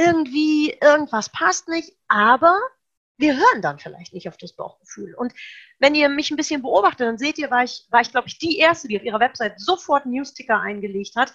irgendwie, 0.00 0.78
irgendwas 0.80 1.28
passt 1.28 1.68
nicht, 1.68 1.92
aber 2.06 2.56
wir 3.16 3.36
hören 3.36 3.62
dann 3.62 3.80
vielleicht 3.80 4.14
nicht 4.14 4.28
auf 4.28 4.36
das 4.36 4.52
Bauchgefühl. 4.54 5.12
Und 5.16 5.34
wenn 5.80 5.96
ihr 5.96 6.08
mich 6.08 6.30
ein 6.30 6.36
bisschen 6.36 6.62
beobachtet, 6.62 7.00
dann 7.00 7.18
seht 7.18 7.36
ihr, 7.38 7.50
war 7.50 7.64
ich, 7.64 7.84
war 7.90 8.00
ich 8.00 8.12
glaube 8.12 8.28
ich, 8.28 8.38
die 8.38 8.58
Erste, 8.58 8.86
die 8.86 8.96
auf 8.96 9.04
ihrer 9.04 9.18
Website 9.18 9.58
sofort 9.58 10.06
Newsticker 10.06 10.60
eingelegt 10.60 11.16
hat, 11.16 11.34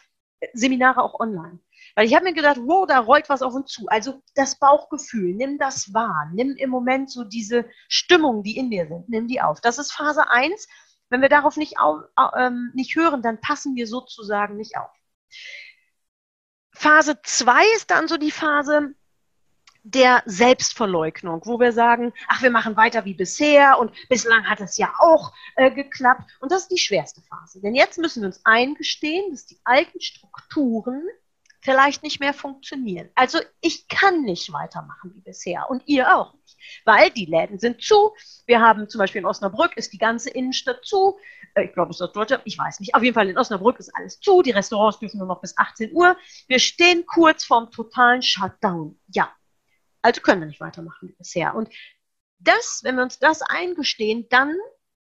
Seminare 0.53 1.01
auch 1.01 1.19
online. 1.19 1.59
Weil 1.95 2.05
ich 2.05 2.15
habe 2.15 2.25
mir 2.25 2.33
gedacht, 2.33 2.57
wow, 2.61 2.85
da 2.87 2.99
rollt 2.99 3.29
was 3.29 3.41
auf 3.41 3.53
uns 3.53 3.71
zu. 3.71 3.87
Also 3.87 4.21
das 4.35 4.57
Bauchgefühl, 4.57 5.33
nimm 5.33 5.57
das 5.57 5.93
wahr. 5.93 6.29
Nimm 6.33 6.55
im 6.55 6.69
Moment 6.69 7.11
so 7.11 7.23
diese 7.23 7.65
Stimmungen, 7.87 8.43
die 8.43 8.57
in 8.57 8.69
dir 8.69 8.87
sind, 8.87 9.09
nimm 9.09 9.27
die 9.27 9.41
auf. 9.41 9.61
Das 9.61 9.77
ist 9.77 9.91
Phase 9.91 10.29
1. 10.29 10.67
Wenn 11.09 11.21
wir 11.21 11.29
darauf 11.29 11.57
nicht, 11.57 11.79
auf, 11.79 12.01
ähm, 12.35 12.71
nicht 12.73 12.95
hören, 12.95 13.21
dann 13.21 13.39
passen 13.39 13.75
wir 13.75 13.87
sozusagen 13.87 14.57
nicht 14.57 14.77
auf. 14.77 14.89
Phase 16.73 17.21
2 17.21 17.63
ist 17.75 17.91
dann 17.91 18.07
so 18.07 18.17
die 18.17 18.31
Phase, 18.31 18.95
der 19.83 20.23
Selbstverleugnung, 20.25 21.41
wo 21.45 21.59
wir 21.59 21.73
sagen, 21.73 22.13
ach, 22.27 22.41
wir 22.41 22.49
machen 22.49 22.77
weiter 22.77 23.03
wie 23.05 23.13
bisher 23.13 23.77
und 23.79 23.91
bislang 24.09 24.49
hat 24.49 24.61
es 24.61 24.77
ja 24.77 24.93
auch 24.97 25.33
äh, 25.55 25.71
geklappt. 25.71 26.31
Und 26.39 26.51
das 26.51 26.63
ist 26.63 26.71
die 26.71 26.77
schwerste 26.77 27.21
Phase. 27.21 27.61
Denn 27.61 27.75
jetzt 27.75 27.97
müssen 27.97 28.21
wir 28.21 28.27
uns 28.27 28.41
eingestehen, 28.45 29.31
dass 29.31 29.45
die 29.45 29.59
alten 29.65 29.99
Strukturen 29.99 31.03
vielleicht 31.63 32.03
nicht 32.03 32.19
mehr 32.19 32.33
funktionieren. 32.33 33.09
Also 33.15 33.39
ich 33.61 33.87
kann 33.87 34.23
nicht 34.23 34.51
weitermachen 34.51 35.13
wie 35.15 35.21
bisher 35.21 35.69
und 35.69 35.83
ihr 35.85 36.15
auch 36.15 36.33
nicht, 36.33 36.57
weil 36.85 37.09
die 37.09 37.25
Läden 37.25 37.57
sind 37.59 37.81
zu. 37.81 38.13
Wir 38.45 38.61
haben 38.61 38.89
zum 38.89 38.99
Beispiel 38.99 39.19
in 39.19 39.25
Osnabrück 39.25 39.75
ist 39.77 39.93
die 39.93 39.97
ganze 39.97 40.29
Innenstadt 40.29 40.83
zu. 40.83 41.17
Äh, 41.55 41.65
ich 41.65 41.73
glaube, 41.73 41.91
es 41.91 42.01
ist 42.01 42.11
Deutsche, 42.13 42.41
ich 42.43 42.57
weiß 42.57 42.79
nicht. 42.79 42.95
Auf 42.95 43.03
jeden 43.03 43.13
Fall 43.13 43.29
in 43.29 43.37
Osnabrück 43.37 43.79
ist 43.79 43.95
alles 43.95 44.19
zu. 44.19 44.41
Die 44.41 44.51
Restaurants 44.51 44.99
dürfen 44.99 45.19
nur 45.19 45.27
noch 45.27 45.41
bis 45.41 45.57
18 45.57 45.93
Uhr. 45.93 46.17
Wir 46.47 46.59
stehen 46.59 47.05
kurz 47.05 47.45
vorm 47.45 47.71
totalen 47.71 48.21
Shutdown. 48.21 48.99
Ja, 49.07 49.31
also 50.03 50.21
können 50.21 50.41
wir 50.41 50.47
nicht 50.47 50.59
weitermachen 50.59 51.09
wie 51.09 51.13
bisher. 51.13 51.55
Und 51.55 51.69
das, 52.39 52.81
wenn 52.83 52.95
wir 52.95 53.03
uns 53.03 53.19
das 53.19 53.41
eingestehen, 53.41 54.27
dann 54.29 54.55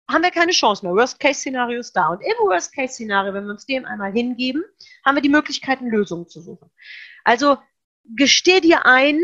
haben 0.10 0.24
wir 0.24 0.32
keine 0.32 0.52
Chance 0.52 0.86
mehr. 0.86 0.96
Worst-Case-Szenario 0.96 1.80
ist 1.80 1.94
da. 1.94 2.08
Und 2.10 2.22
im 2.22 2.48
Worst-Case-Szenario, 2.48 3.34
wenn 3.34 3.46
wir 3.46 3.52
uns 3.52 3.66
dem 3.66 3.86
einmal 3.86 4.12
hingeben, 4.12 4.64
haben 5.04 5.16
wir 5.16 5.22
die 5.22 5.30
Möglichkeit, 5.30 5.82
Lösungen 5.82 6.28
zu 6.28 6.42
suchen. 6.42 6.72
Also 7.24 7.58
gesteh 8.16 8.62
dir 8.62 8.86
ein, 8.86 9.20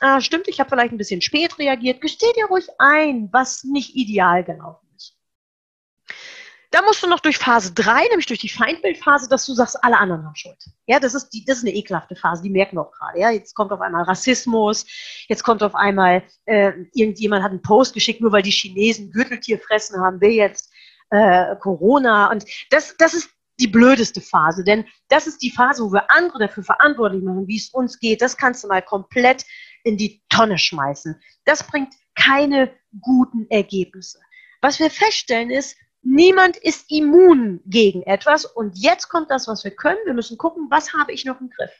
ah, 0.00 0.20
stimmt, 0.20 0.46
ich 0.46 0.60
habe 0.60 0.70
vielleicht 0.70 0.92
ein 0.92 0.98
bisschen 0.98 1.22
spät 1.22 1.58
reagiert, 1.58 2.00
gesteh 2.00 2.32
dir 2.36 2.46
ruhig 2.46 2.68
ein, 2.78 3.28
was 3.32 3.64
nicht 3.64 3.96
ideal 3.96 4.44
gelaufen. 4.44 4.86
Da 6.72 6.82
musst 6.82 7.02
du 7.02 7.08
noch 7.08 7.18
durch 7.18 7.36
Phase 7.36 7.72
3, 7.72 8.08
nämlich 8.10 8.26
durch 8.26 8.38
die 8.38 8.48
Feindbildphase, 8.48 9.28
dass 9.28 9.44
du 9.44 9.54
sagst, 9.54 9.82
alle 9.82 9.98
anderen 9.98 10.24
haben 10.24 10.36
Schuld. 10.36 10.56
Ja, 10.86 11.00
das 11.00 11.14
ist, 11.14 11.30
die, 11.30 11.44
das 11.44 11.58
ist 11.58 11.64
eine 11.64 11.74
ekelhafte 11.74 12.14
Phase, 12.14 12.42
die 12.42 12.50
merken 12.50 12.76
wir 12.76 12.82
auch 12.82 12.92
gerade. 12.92 13.18
Ja, 13.18 13.30
jetzt 13.30 13.54
kommt 13.54 13.72
auf 13.72 13.80
einmal 13.80 14.04
Rassismus, 14.04 14.86
jetzt 15.28 15.42
kommt 15.42 15.64
auf 15.64 15.74
einmal, 15.74 16.22
äh, 16.44 16.72
irgendjemand 16.94 17.42
hat 17.42 17.50
einen 17.50 17.62
Post 17.62 17.92
geschickt, 17.92 18.20
nur 18.20 18.30
weil 18.30 18.42
die 18.42 18.52
Chinesen 18.52 19.10
Gürteltier 19.10 19.58
fressen, 19.58 20.00
haben 20.00 20.20
wir 20.20 20.30
jetzt 20.30 20.72
äh, 21.10 21.56
Corona. 21.56 22.30
Und 22.30 22.44
das, 22.70 22.94
das 22.98 23.14
ist 23.14 23.30
die 23.58 23.68
blödeste 23.68 24.20
Phase, 24.20 24.62
denn 24.62 24.86
das 25.08 25.26
ist 25.26 25.42
die 25.42 25.50
Phase, 25.50 25.82
wo 25.82 25.92
wir 25.92 26.08
andere 26.10 26.38
dafür 26.38 26.62
verantwortlich 26.62 27.22
machen, 27.22 27.48
wie 27.48 27.56
es 27.56 27.70
uns 27.70 27.98
geht. 27.98 28.22
Das 28.22 28.36
kannst 28.36 28.62
du 28.62 28.68
mal 28.68 28.80
komplett 28.80 29.44
in 29.82 29.96
die 29.96 30.22
Tonne 30.28 30.56
schmeißen. 30.56 31.20
Das 31.44 31.64
bringt 31.64 31.94
keine 32.14 32.72
guten 33.00 33.46
Ergebnisse. 33.50 34.20
Was 34.62 34.78
wir 34.78 34.90
feststellen 34.90 35.50
ist, 35.50 35.76
Niemand 36.02 36.56
ist 36.56 36.90
immun 36.90 37.60
gegen 37.66 38.02
etwas. 38.02 38.44
Und 38.44 38.78
jetzt 38.78 39.08
kommt 39.08 39.30
das, 39.30 39.48
was 39.48 39.64
wir 39.64 39.70
können. 39.70 40.00
Wir 40.04 40.14
müssen 40.14 40.38
gucken, 40.38 40.68
was 40.70 40.92
habe 40.92 41.12
ich 41.12 41.24
noch 41.24 41.40
im 41.40 41.50
Griff. 41.50 41.72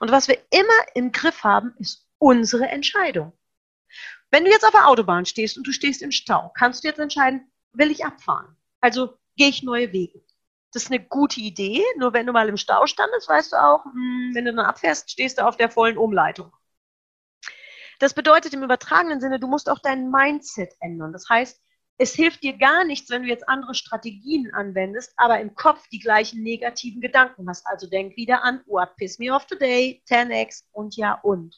Und 0.00 0.10
was 0.10 0.28
wir 0.28 0.38
immer 0.50 0.94
im 0.94 1.12
Griff 1.12 1.44
haben, 1.44 1.74
ist 1.78 2.08
unsere 2.18 2.68
Entscheidung. 2.68 3.32
Wenn 4.30 4.44
du 4.44 4.50
jetzt 4.50 4.64
auf 4.64 4.72
der 4.72 4.88
Autobahn 4.88 5.26
stehst 5.26 5.58
und 5.58 5.66
du 5.66 5.72
stehst 5.72 6.00
im 6.00 6.10
Stau, 6.10 6.50
kannst 6.56 6.82
du 6.82 6.88
jetzt 6.88 6.98
entscheiden, 6.98 7.52
will 7.72 7.90
ich 7.90 8.04
abfahren? 8.04 8.56
Also 8.80 9.18
gehe 9.36 9.48
ich 9.48 9.62
neue 9.62 9.92
Wege. 9.92 10.22
Das 10.72 10.84
ist 10.84 10.90
eine 10.90 11.04
gute 11.04 11.40
Idee, 11.40 11.84
nur 11.98 12.14
wenn 12.14 12.26
du 12.26 12.32
mal 12.32 12.48
im 12.48 12.56
Stau 12.56 12.86
standest, 12.86 13.28
weißt 13.28 13.52
du 13.52 13.56
auch, 13.56 13.84
hm, 13.84 14.30
wenn 14.32 14.46
du 14.46 14.54
dann 14.54 14.64
abfährst, 14.64 15.10
stehst 15.10 15.38
du 15.38 15.46
auf 15.46 15.58
der 15.58 15.70
vollen 15.70 15.98
Umleitung. 15.98 16.50
Das 17.98 18.14
bedeutet 18.14 18.54
im 18.54 18.62
übertragenen 18.62 19.20
Sinne, 19.20 19.38
du 19.38 19.46
musst 19.46 19.68
auch 19.68 19.78
dein 19.78 20.10
Mindset 20.10 20.74
ändern. 20.80 21.12
Das 21.12 21.28
heißt, 21.28 21.60
es 22.02 22.14
hilft 22.14 22.42
dir 22.42 22.58
gar 22.58 22.84
nichts, 22.84 23.10
wenn 23.10 23.22
du 23.22 23.28
jetzt 23.28 23.48
andere 23.48 23.76
Strategien 23.76 24.52
anwendest, 24.52 25.12
aber 25.16 25.38
im 25.40 25.54
Kopf 25.54 25.86
die 25.88 26.00
gleichen 26.00 26.42
negativen 26.42 27.00
Gedanken 27.00 27.48
hast. 27.48 27.64
Also 27.68 27.88
denk 27.88 28.16
wieder 28.16 28.42
an, 28.42 28.60
what 28.66 28.96
piss 28.96 29.20
me 29.20 29.32
off 29.32 29.46
today, 29.46 30.02
10x 30.10 30.64
und 30.72 30.96
ja 30.96 31.14
und. 31.22 31.56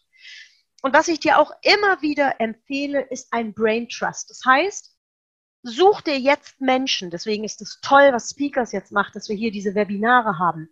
Und 0.82 0.92
was 0.92 1.08
ich 1.08 1.18
dir 1.18 1.38
auch 1.38 1.50
immer 1.62 2.02
wieder 2.02 2.40
empfehle, 2.42 3.00
ist 3.00 3.32
ein 3.32 3.54
Brain 3.54 3.88
Trust. 3.88 4.28
Das 4.28 4.42
heißt, 4.44 4.94
such 5.62 6.02
dir 6.02 6.18
jetzt 6.18 6.60
Menschen, 6.60 7.08
deswegen 7.08 7.44
ist 7.44 7.62
es 7.62 7.80
toll, 7.80 8.10
was 8.12 8.28
Speakers 8.28 8.72
jetzt 8.72 8.92
macht, 8.92 9.16
dass 9.16 9.30
wir 9.30 9.36
hier 9.36 9.50
diese 9.50 9.74
Webinare 9.74 10.38
haben. 10.38 10.68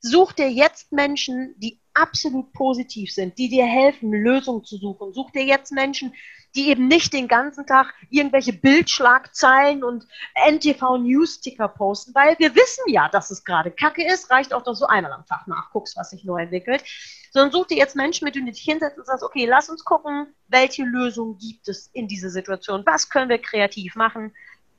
Such 0.00 0.32
dir 0.32 0.50
jetzt 0.50 0.90
Menschen, 0.90 1.54
die 1.58 1.80
absolut 1.94 2.52
positiv 2.52 3.12
sind, 3.12 3.38
die 3.38 3.48
dir 3.48 3.66
helfen, 3.66 4.10
Lösungen 4.10 4.64
zu 4.64 4.78
suchen. 4.78 5.14
Such 5.14 5.30
dir 5.30 5.44
jetzt 5.44 5.70
Menschen, 5.70 6.12
die 6.54 6.68
eben 6.68 6.86
nicht 6.86 7.12
den 7.12 7.28
ganzen 7.28 7.66
Tag 7.66 7.94
irgendwelche 8.10 8.52
Bildschlagzeilen 8.52 9.82
und 9.82 10.06
NTV-News-Ticker 10.34 11.68
posten, 11.68 12.14
weil 12.14 12.38
wir 12.38 12.54
wissen 12.54 12.84
ja, 12.88 13.08
dass 13.08 13.30
es 13.30 13.44
gerade 13.44 13.70
Kacke 13.70 14.06
ist. 14.06 14.30
Reicht 14.30 14.52
auch, 14.52 14.62
dass 14.62 14.78
du 14.78 14.86
einmal 14.86 15.12
am 15.12 15.24
Tag 15.26 15.46
nachguckst, 15.48 15.96
was 15.96 16.10
sich 16.10 16.24
neu 16.24 16.42
entwickelt. 16.42 16.84
Sondern 17.30 17.52
such 17.52 17.68
dir 17.68 17.78
jetzt 17.78 17.96
Menschen, 17.96 18.26
mit 18.26 18.34
denen 18.34 18.46
du 18.46 18.52
dich 18.52 18.62
hinsetzt 18.62 18.98
und 18.98 19.06
sagst, 19.06 19.24
okay, 19.24 19.46
lass 19.46 19.70
uns 19.70 19.84
gucken, 19.84 20.34
welche 20.48 20.84
Lösung 20.84 21.38
gibt 21.38 21.68
es 21.68 21.88
in 21.94 22.06
dieser 22.06 22.28
Situation? 22.28 22.82
Was 22.84 23.08
können 23.08 23.30
wir 23.30 23.38
kreativ 23.38 23.94
machen? 23.94 24.34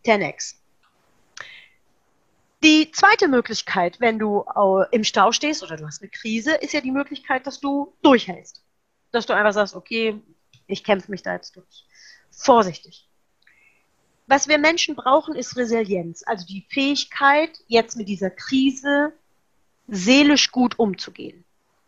10x. 0.06 0.58
Die 2.64 2.92
zweite 2.92 3.28
Möglichkeit, 3.28 4.00
wenn 4.00 4.20
du 4.20 4.46
im 4.92 5.04
Stau 5.04 5.32
stehst 5.32 5.64
oder 5.64 5.76
du 5.76 5.88
hast 5.88 6.02
eine 6.02 6.12
Krise, 6.12 6.54
ist 6.54 6.74
ja 6.74 6.82
die 6.82 6.92
Möglichkeit, 6.92 7.48
dass 7.48 7.60
du 7.60 7.94
durchhältst. 8.04 8.64
Dass 9.12 9.26
du 9.26 9.34
einfach 9.34 9.54
sagst, 9.54 9.76
okay, 9.76 10.22
ich 10.68 10.84
kämpfe 10.84 11.12
mich 11.12 11.22
da 11.22 11.34
jetzt 11.34 11.56
durch. 11.56 11.86
Vorsichtig. 12.32 13.08
Was 14.28 14.48
wir 14.48 14.58
Menschen 14.58 14.96
brauchen, 14.96 15.36
ist 15.36 15.58
Resilienz, 15.58 16.24
also 16.26 16.46
die 16.46 16.66
Fähigkeit, 16.70 17.60
jetzt 17.68 17.98
mit 17.98 18.08
dieser 18.08 18.30
Krise 18.30 19.14
seelisch 19.88 20.52
gut 20.52 20.80
umzugehen. 20.80 21.44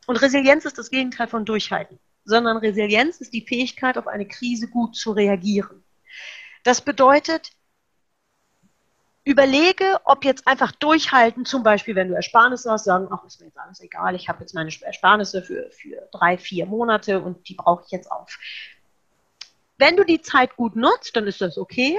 Und 0.05 0.17
Resilienz 0.17 0.65
ist 0.65 0.77
das 0.77 0.91
Gegenteil 0.91 1.27
von 1.27 1.45
Durchhalten, 1.45 1.97
sondern 2.25 2.57
Resilienz 2.57 3.21
ist 3.21 3.33
die 3.33 3.45
Fähigkeit, 3.45 3.97
auf 3.97 4.07
eine 4.07 4.27
Krise 4.27 4.67
gut 4.67 4.95
zu 4.95 5.11
reagieren. 5.11 5.83
Das 6.63 6.81
bedeutet, 6.81 7.51
überlege, 9.25 9.99
ob 10.05 10.23
jetzt 10.23 10.47
einfach 10.47 10.71
durchhalten, 10.71 11.45
zum 11.45 11.63
Beispiel, 11.63 11.95
wenn 11.95 12.09
du 12.09 12.15
Ersparnisse 12.15 12.71
hast, 12.71 12.85
sagen, 12.85 13.07
ach, 13.11 13.25
ist 13.25 13.41
mir 13.41 13.47
jetzt 13.47 13.57
alles 13.57 13.81
egal, 13.81 14.15
ich 14.15 14.29
habe 14.29 14.41
jetzt 14.41 14.53
meine 14.53 14.69
Ersparnisse 14.81 15.41
für, 15.41 15.69
für 15.71 16.07
drei, 16.11 16.37
vier 16.37 16.67
Monate 16.67 17.19
und 17.19 17.49
die 17.49 17.55
brauche 17.55 17.83
ich 17.85 17.91
jetzt 17.91 18.11
auf. 18.11 18.37
Wenn 19.77 19.97
du 19.97 20.05
die 20.05 20.21
Zeit 20.21 20.55
gut 20.55 20.75
nutzt, 20.75 21.15
dann 21.15 21.27
ist 21.27 21.41
das 21.41 21.57
okay. 21.57 21.97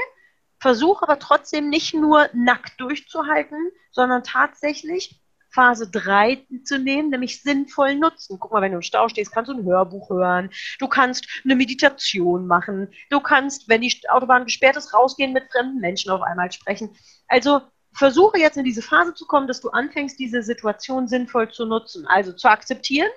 Versuch 0.58 1.02
aber 1.02 1.18
trotzdem 1.18 1.68
nicht 1.68 1.92
nur 1.92 2.30
nackt 2.32 2.80
durchzuhalten, 2.80 3.70
sondern 3.90 4.22
tatsächlich 4.22 5.20
Phase 5.56 5.90
3 5.90 6.46
zu 6.64 6.78
nehmen, 6.78 7.08
nämlich 7.08 7.42
sinnvoll 7.42 7.94
nutzen. 7.94 8.38
Guck 8.38 8.52
mal, 8.52 8.60
wenn 8.60 8.72
du 8.72 8.76
im 8.76 8.82
Stau 8.82 9.08
stehst, 9.08 9.32
kannst 9.32 9.50
du 9.50 9.56
ein 9.56 9.64
Hörbuch 9.64 10.10
hören, 10.10 10.50
du 10.78 10.86
kannst 10.86 11.26
eine 11.44 11.56
Meditation 11.56 12.46
machen, 12.46 12.88
du 13.08 13.20
kannst, 13.20 13.66
wenn 13.66 13.80
die 13.80 13.92
Autobahn 14.10 14.44
gesperrt 14.44 14.76
ist, 14.76 14.92
rausgehen, 14.92 15.32
mit 15.32 15.50
fremden 15.50 15.80
Menschen 15.80 16.10
auf 16.10 16.20
einmal 16.20 16.52
sprechen. 16.52 16.90
Also 17.26 17.62
versuche 17.94 18.38
jetzt 18.38 18.58
in 18.58 18.64
diese 18.64 18.82
Phase 18.82 19.14
zu 19.14 19.26
kommen, 19.26 19.48
dass 19.48 19.62
du 19.62 19.70
anfängst, 19.70 20.18
diese 20.18 20.42
Situation 20.42 21.08
sinnvoll 21.08 21.50
zu 21.50 21.64
nutzen. 21.64 22.06
Also 22.06 22.32
zu 22.32 22.48
akzeptieren, 22.48 23.10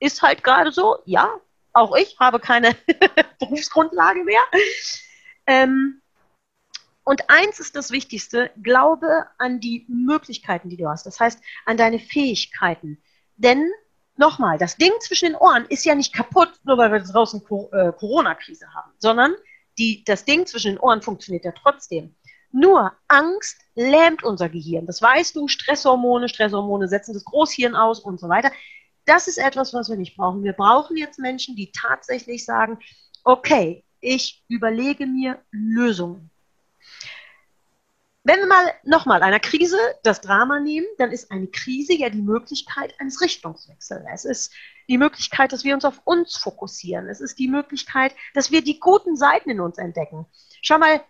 ist 0.00 0.22
halt 0.22 0.42
gerade 0.42 0.72
so, 0.72 0.98
ja, 1.04 1.30
auch 1.72 1.94
ich 1.96 2.18
habe 2.18 2.40
keine 2.40 2.74
Berufsgrundlage 3.38 4.24
mehr. 4.24 4.42
Ähm, 5.46 6.02
und 7.04 7.28
eins 7.28 7.60
ist 7.60 7.76
das 7.76 7.90
Wichtigste, 7.90 8.50
glaube 8.62 9.26
an 9.38 9.60
die 9.60 9.86
Möglichkeiten, 9.88 10.68
die 10.68 10.76
du 10.76 10.88
hast. 10.88 11.06
Das 11.06 11.18
heißt, 11.18 11.40
an 11.66 11.76
deine 11.76 11.98
Fähigkeiten. 11.98 13.02
Denn 13.36 13.70
nochmal, 14.16 14.58
das 14.58 14.76
Ding 14.76 14.92
zwischen 15.00 15.32
den 15.32 15.34
Ohren 15.34 15.64
ist 15.68 15.84
ja 15.84 15.94
nicht 15.94 16.14
kaputt, 16.14 16.52
nur 16.64 16.78
weil 16.78 16.92
wir 16.92 17.00
draußen 17.00 17.40
äh, 17.40 17.92
Corona-Krise 17.92 18.72
haben, 18.74 18.92
sondern 18.98 19.34
die, 19.78 20.04
das 20.04 20.24
Ding 20.24 20.46
zwischen 20.46 20.72
den 20.72 20.78
Ohren 20.78 21.02
funktioniert 21.02 21.44
ja 21.44 21.52
trotzdem. 21.52 22.14
Nur 22.52 22.92
Angst 23.08 23.60
lähmt 23.74 24.24
unser 24.24 24.48
Gehirn. 24.48 24.86
Das 24.86 25.00
weißt 25.00 25.36
du, 25.36 25.48
Stresshormone, 25.48 26.28
Stresshormone 26.28 26.88
setzen 26.88 27.14
das 27.14 27.24
Großhirn 27.24 27.76
aus 27.76 28.00
und 28.00 28.20
so 28.20 28.28
weiter. 28.28 28.50
Das 29.06 29.28
ist 29.28 29.38
etwas, 29.38 29.72
was 29.72 29.88
wir 29.88 29.96
nicht 29.96 30.16
brauchen. 30.16 30.44
Wir 30.44 30.52
brauchen 30.52 30.96
jetzt 30.96 31.18
Menschen, 31.18 31.56
die 31.56 31.72
tatsächlich 31.72 32.44
sagen, 32.44 32.78
okay, 33.24 33.84
ich 34.00 34.44
überlege 34.48 35.06
mir 35.06 35.40
Lösungen. 35.50 36.30
Wenn 38.22 38.38
wir 38.40 38.46
mal 38.46 38.72
nochmal 38.84 39.22
einer 39.22 39.40
Krise 39.40 39.78
das 40.02 40.20
Drama 40.20 40.60
nehmen, 40.60 40.86
dann 40.98 41.10
ist 41.10 41.30
eine 41.30 41.46
Krise 41.46 41.94
ja 41.94 42.10
die 42.10 42.20
Möglichkeit 42.20 42.94
eines 42.98 43.22
Richtungswechsels. 43.22 44.04
Es 44.12 44.24
ist 44.26 44.52
die 44.88 44.98
Möglichkeit, 44.98 45.52
dass 45.52 45.64
wir 45.64 45.72
uns 45.72 45.86
auf 45.86 46.02
uns 46.04 46.36
fokussieren. 46.36 47.08
Es 47.08 47.22
ist 47.22 47.38
die 47.38 47.48
Möglichkeit, 47.48 48.14
dass 48.34 48.50
wir 48.50 48.62
die 48.62 48.78
guten 48.78 49.16
Seiten 49.16 49.48
in 49.48 49.60
uns 49.60 49.78
entdecken. 49.78 50.26
Schau 50.60 50.78
mal, 50.78 51.00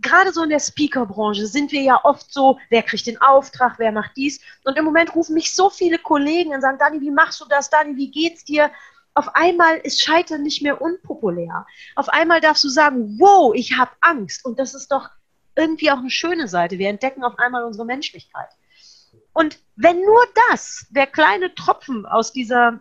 gerade 0.00 0.30
so 0.30 0.42
in 0.42 0.50
der 0.50 0.60
Speaker-Branche 0.60 1.46
sind 1.46 1.72
wir 1.72 1.80
ja 1.80 2.04
oft 2.04 2.32
so, 2.32 2.58
wer 2.68 2.82
kriegt 2.82 3.06
den 3.06 3.20
Auftrag, 3.20 3.78
wer 3.78 3.90
macht 3.90 4.16
dies. 4.16 4.40
Und 4.64 4.76
im 4.76 4.84
Moment 4.84 5.14
rufen 5.14 5.34
mich 5.34 5.54
so 5.54 5.70
viele 5.70 5.98
Kollegen 5.98 6.52
und 6.52 6.60
sagen, 6.60 6.78
Dani, 6.78 7.00
wie 7.00 7.10
machst 7.10 7.40
du 7.40 7.46
das? 7.46 7.70
Dani, 7.70 7.96
wie 7.96 8.10
geht's 8.10 8.44
dir? 8.44 8.70
Auf 9.14 9.34
einmal 9.34 9.78
ist 9.78 10.02
Scheitern 10.02 10.42
nicht 10.42 10.62
mehr 10.62 10.82
unpopulär. 10.82 11.66
Auf 11.96 12.10
einmal 12.10 12.42
darfst 12.42 12.62
du 12.62 12.68
sagen, 12.68 13.18
wow, 13.18 13.54
ich 13.54 13.78
habe 13.78 13.90
Angst. 14.02 14.44
Und 14.44 14.58
das 14.58 14.74
ist 14.74 14.92
doch 14.92 15.08
irgendwie 15.58 15.90
auch 15.90 15.98
eine 15.98 16.10
schöne 16.10 16.48
Seite. 16.48 16.78
Wir 16.78 16.88
entdecken 16.88 17.24
auf 17.24 17.38
einmal 17.38 17.64
unsere 17.64 17.84
Menschlichkeit. 17.84 18.48
Und 19.32 19.58
wenn 19.76 20.00
nur 20.00 20.24
das, 20.50 20.86
der 20.90 21.06
kleine 21.06 21.54
Tropfen 21.54 22.06
aus 22.06 22.32
dieser 22.32 22.80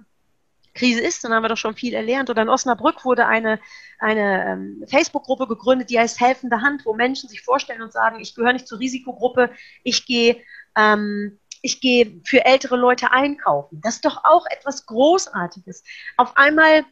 Krise 0.73 1.01
ist, 1.01 1.23
dann 1.23 1.33
haben 1.33 1.43
wir 1.43 1.49
doch 1.49 1.57
schon 1.57 1.75
viel 1.75 1.93
erlernt. 1.93 2.29
Oder 2.29 2.43
in 2.43 2.49
Osnabrück 2.49 3.03
wurde 3.03 3.25
eine, 3.25 3.59
eine 3.99 4.45
ähm, 4.45 4.83
Facebook-Gruppe 4.87 5.47
gegründet, 5.47 5.89
die 5.89 5.99
heißt 5.99 6.19
Helfende 6.19 6.61
Hand, 6.61 6.85
wo 6.85 6.93
Menschen 6.93 7.29
sich 7.29 7.41
vorstellen 7.41 7.81
und 7.81 7.91
sagen, 7.91 8.19
ich 8.19 8.35
gehöre 8.35 8.53
nicht 8.53 8.67
zur 8.67 8.79
Risikogruppe, 8.79 9.49
ich 9.83 10.05
gehe 10.05 10.37
ähm, 10.75 11.39
ich 11.61 11.81
gehe 11.81 12.21
für 12.23 12.45
ältere 12.45 12.77
Leute 12.77 13.11
einkaufen. 13.11 13.81
Das 13.81 13.95
ist 13.95 14.05
doch 14.05 14.23
auch 14.23 14.45
etwas 14.49 14.85
Großartiges. 14.85 15.83
Auf 16.15 16.37
einmal 16.37 16.85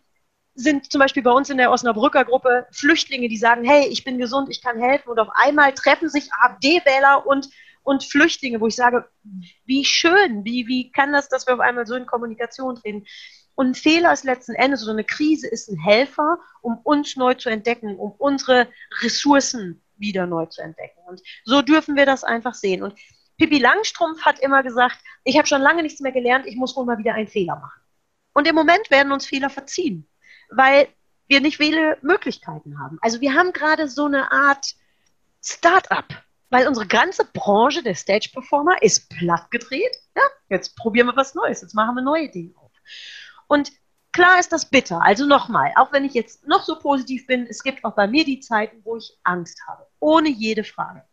sind 0.55 0.91
zum 0.91 0.99
Beispiel 0.99 1.21
bei 1.21 1.31
uns 1.31 1.49
in 1.49 1.57
der 1.57 1.71
Osnabrücker 1.71 2.25
Gruppe 2.25 2.65
Flüchtlinge, 2.71 3.27
die 3.27 3.37
sagen, 3.37 3.65
hey, 3.65 3.87
ich 3.87 4.03
bin 4.03 4.17
gesund, 4.17 4.49
ich 4.49 4.61
kann 4.61 4.79
helfen. 4.79 5.09
Und 5.09 5.19
auf 5.19 5.29
einmal 5.33 5.73
treffen 5.73 6.09
sich 6.09 6.29
AfD-Wähler 6.41 7.27
und, 7.27 7.49
und 7.83 8.03
Flüchtlinge, 8.03 8.61
wo 8.61 8.67
ich 8.67 8.75
sage, 8.75 9.07
wie 9.65 9.83
schön, 9.83 10.45
wie, 10.45 10.67
wie 10.67 10.91
kann 10.91 11.11
das, 11.11 11.27
dass 11.27 11.45
wir 11.45 11.55
auf 11.55 11.59
einmal 11.59 11.85
so 11.85 11.95
in 11.95 12.05
Kommunikation 12.05 12.75
treten? 12.75 13.05
Und 13.55 13.67
ein 13.67 13.75
Fehler 13.75 14.11
ist 14.13 14.23
letzten 14.23 14.53
Endes, 14.53 14.81
so 14.81 14.91
eine 14.91 15.03
Krise 15.03 15.47
ist 15.47 15.69
ein 15.69 15.77
Helfer, 15.77 16.39
um 16.61 16.77
uns 16.83 17.15
neu 17.15 17.33
zu 17.35 17.49
entdecken, 17.49 17.97
um 17.97 18.11
unsere 18.17 18.67
Ressourcen 19.01 19.81
wieder 19.97 20.25
neu 20.25 20.45
zu 20.45 20.61
entdecken. 20.61 20.99
Und 21.07 21.21
so 21.45 21.61
dürfen 21.61 21.95
wir 21.95 22.05
das 22.05 22.23
einfach 22.23 22.53
sehen. 22.53 22.83
Und 22.83 22.95
Pippi 23.37 23.59
Langstrumpf 23.59 24.23
hat 24.23 24.39
immer 24.39 24.63
gesagt, 24.63 24.97
ich 25.23 25.37
habe 25.37 25.47
schon 25.47 25.61
lange 25.61 25.83
nichts 25.83 25.99
mehr 25.99 26.11
gelernt, 26.11 26.45
ich 26.45 26.55
muss 26.55 26.75
wohl 26.75 26.85
mal 26.85 26.97
wieder 26.97 27.13
einen 27.13 27.27
Fehler 27.27 27.55
machen. 27.55 27.81
Und 28.33 28.47
im 28.47 28.55
Moment 28.55 28.89
werden 28.91 29.11
uns 29.11 29.25
Fehler 29.25 29.49
verziehen, 29.49 30.07
weil 30.49 30.87
wir 31.27 31.41
nicht 31.41 31.57
viele 31.57 31.97
Möglichkeiten 32.01 32.79
haben. 32.79 32.97
Also 33.01 33.21
wir 33.21 33.33
haben 33.33 33.51
gerade 33.51 33.87
so 33.87 34.05
eine 34.05 34.31
Art 34.31 34.75
Start-up, 35.43 36.23
weil 36.49 36.67
unsere 36.67 36.87
ganze 36.87 37.25
Branche 37.25 37.83
der 37.83 37.95
Stage 37.95 38.29
Performer 38.33 38.81
ist 38.81 39.09
platt 39.09 39.49
gedreht. 39.51 39.95
Ja, 40.15 40.23
jetzt 40.49 40.75
probieren 40.75 41.07
wir 41.07 41.15
was 41.15 41.35
Neues, 41.35 41.61
jetzt 41.61 41.73
machen 41.73 41.95
wir 41.95 42.01
neue 42.01 42.29
Dinge 42.29 42.53
auf. 42.57 42.71
Und 43.47 43.71
klar 44.11 44.39
ist 44.39 44.51
das 44.51 44.69
bitter. 44.69 45.01
Also 45.01 45.25
nochmal, 45.25 45.73
auch 45.75 45.91
wenn 45.91 46.05
ich 46.05 46.13
jetzt 46.13 46.47
noch 46.47 46.63
so 46.63 46.79
positiv 46.79 47.27
bin, 47.27 47.47
es 47.47 47.63
gibt 47.63 47.83
auch 47.83 47.95
bei 47.95 48.07
mir 48.07 48.25
die 48.25 48.39
Zeiten, 48.39 48.81
wo 48.83 48.97
ich 48.97 49.17
Angst 49.23 49.61
habe. 49.67 49.87
Ohne 49.99 50.29
jede 50.29 50.63
Frage. 50.63 51.03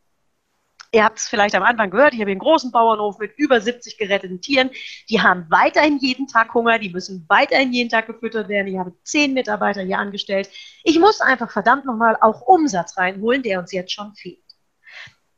Ihr 0.94 1.04
habt 1.04 1.18
es 1.18 1.26
vielleicht 1.26 1.54
am 1.54 1.62
Anfang 1.62 1.90
gehört, 1.90 2.12
ich 2.12 2.20
habe 2.20 2.30
einen 2.30 2.38
großen 2.38 2.70
Bauernhof 2.70 3.18
mit 3.18 3.32
über 3.38 3.62
70 3.62 3.96
geretteten 3.96 4.42
Tieren. 4.42 4.70
Die 5.08 5.22
haben 5.22 5.46
weiterhin 5.49 5.99
jeden 5.99 6.26
Tag 6.26 6.52
Hunger, 6.52 6.78
die 6.78 6.90
müssen 6.90 7.25
weiterhin 7.28 7.72
jeden 7.72 7.88
Tag 7.88 8.06
gefüttert 8.06 8.50
werden. 8.50 8.66
Ich 8.66 8.78
habe 8.78 8.92
zehn 9.02 9.32
Mitarbeiter 9.32 9.80
hier 9.80 9.99
angestellt. 9.99 10.50
Ich 10.84 10.99
muss 10.99 11.22
einfach 11.22 11.50
verdammt 11.50 11.87
nochmal 11.87 12.18
auch 12.20 12.42
Umsatz 12.42 12.99
reinholen, 12.99 13.42
der 13.42 13.61
uns 13.61 13.72
jetzt 13.72 13.92
schon 13.92 14.14
fehlt. 14.14 14.38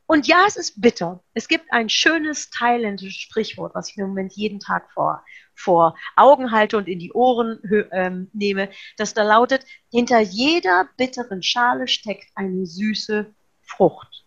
Und 0.07 0.27
ja, 0.27 0.45
es 0.47 0.57
ist 0.57 0.81
bitter. 0.81 1.23
Es 1.35 1.47
gibt 1.47 1.73
ein 1.73 1.89
schönes 1.89 2.51
thailändisches 2.51 3.15
Sprichwort, 3.15 3.77
was 3.77 3.91
ich 3.91 3.97
mir 3.97 4.03
im 4.03 4.11
Moment 4.11 4.33
jeden 4.33 4.59
Tag 4.59 4.91
vor, 4.91 5.25
vor 5.55 5.97
Augen 6.17 6.51
halte 6.51 6.77
und 6.77 6.89
in 6.89 6.99
die 6.99 7.13
Ohren 7.13 7.61
ähm, 7.93 8.29
nehme, 8.33 8.71
das 8.97 9.15
da 9.15 9.23
lautet, 9.23 9.65
hinter 9.93 10.19
jeder 10.19 10.89
bitteren 10.97 11.45
Schale 11.45 11.87
steckt 11.87 12.27
eine 12.35 12.67
süße 12.67 13.33
Frucht. 13.63 14.24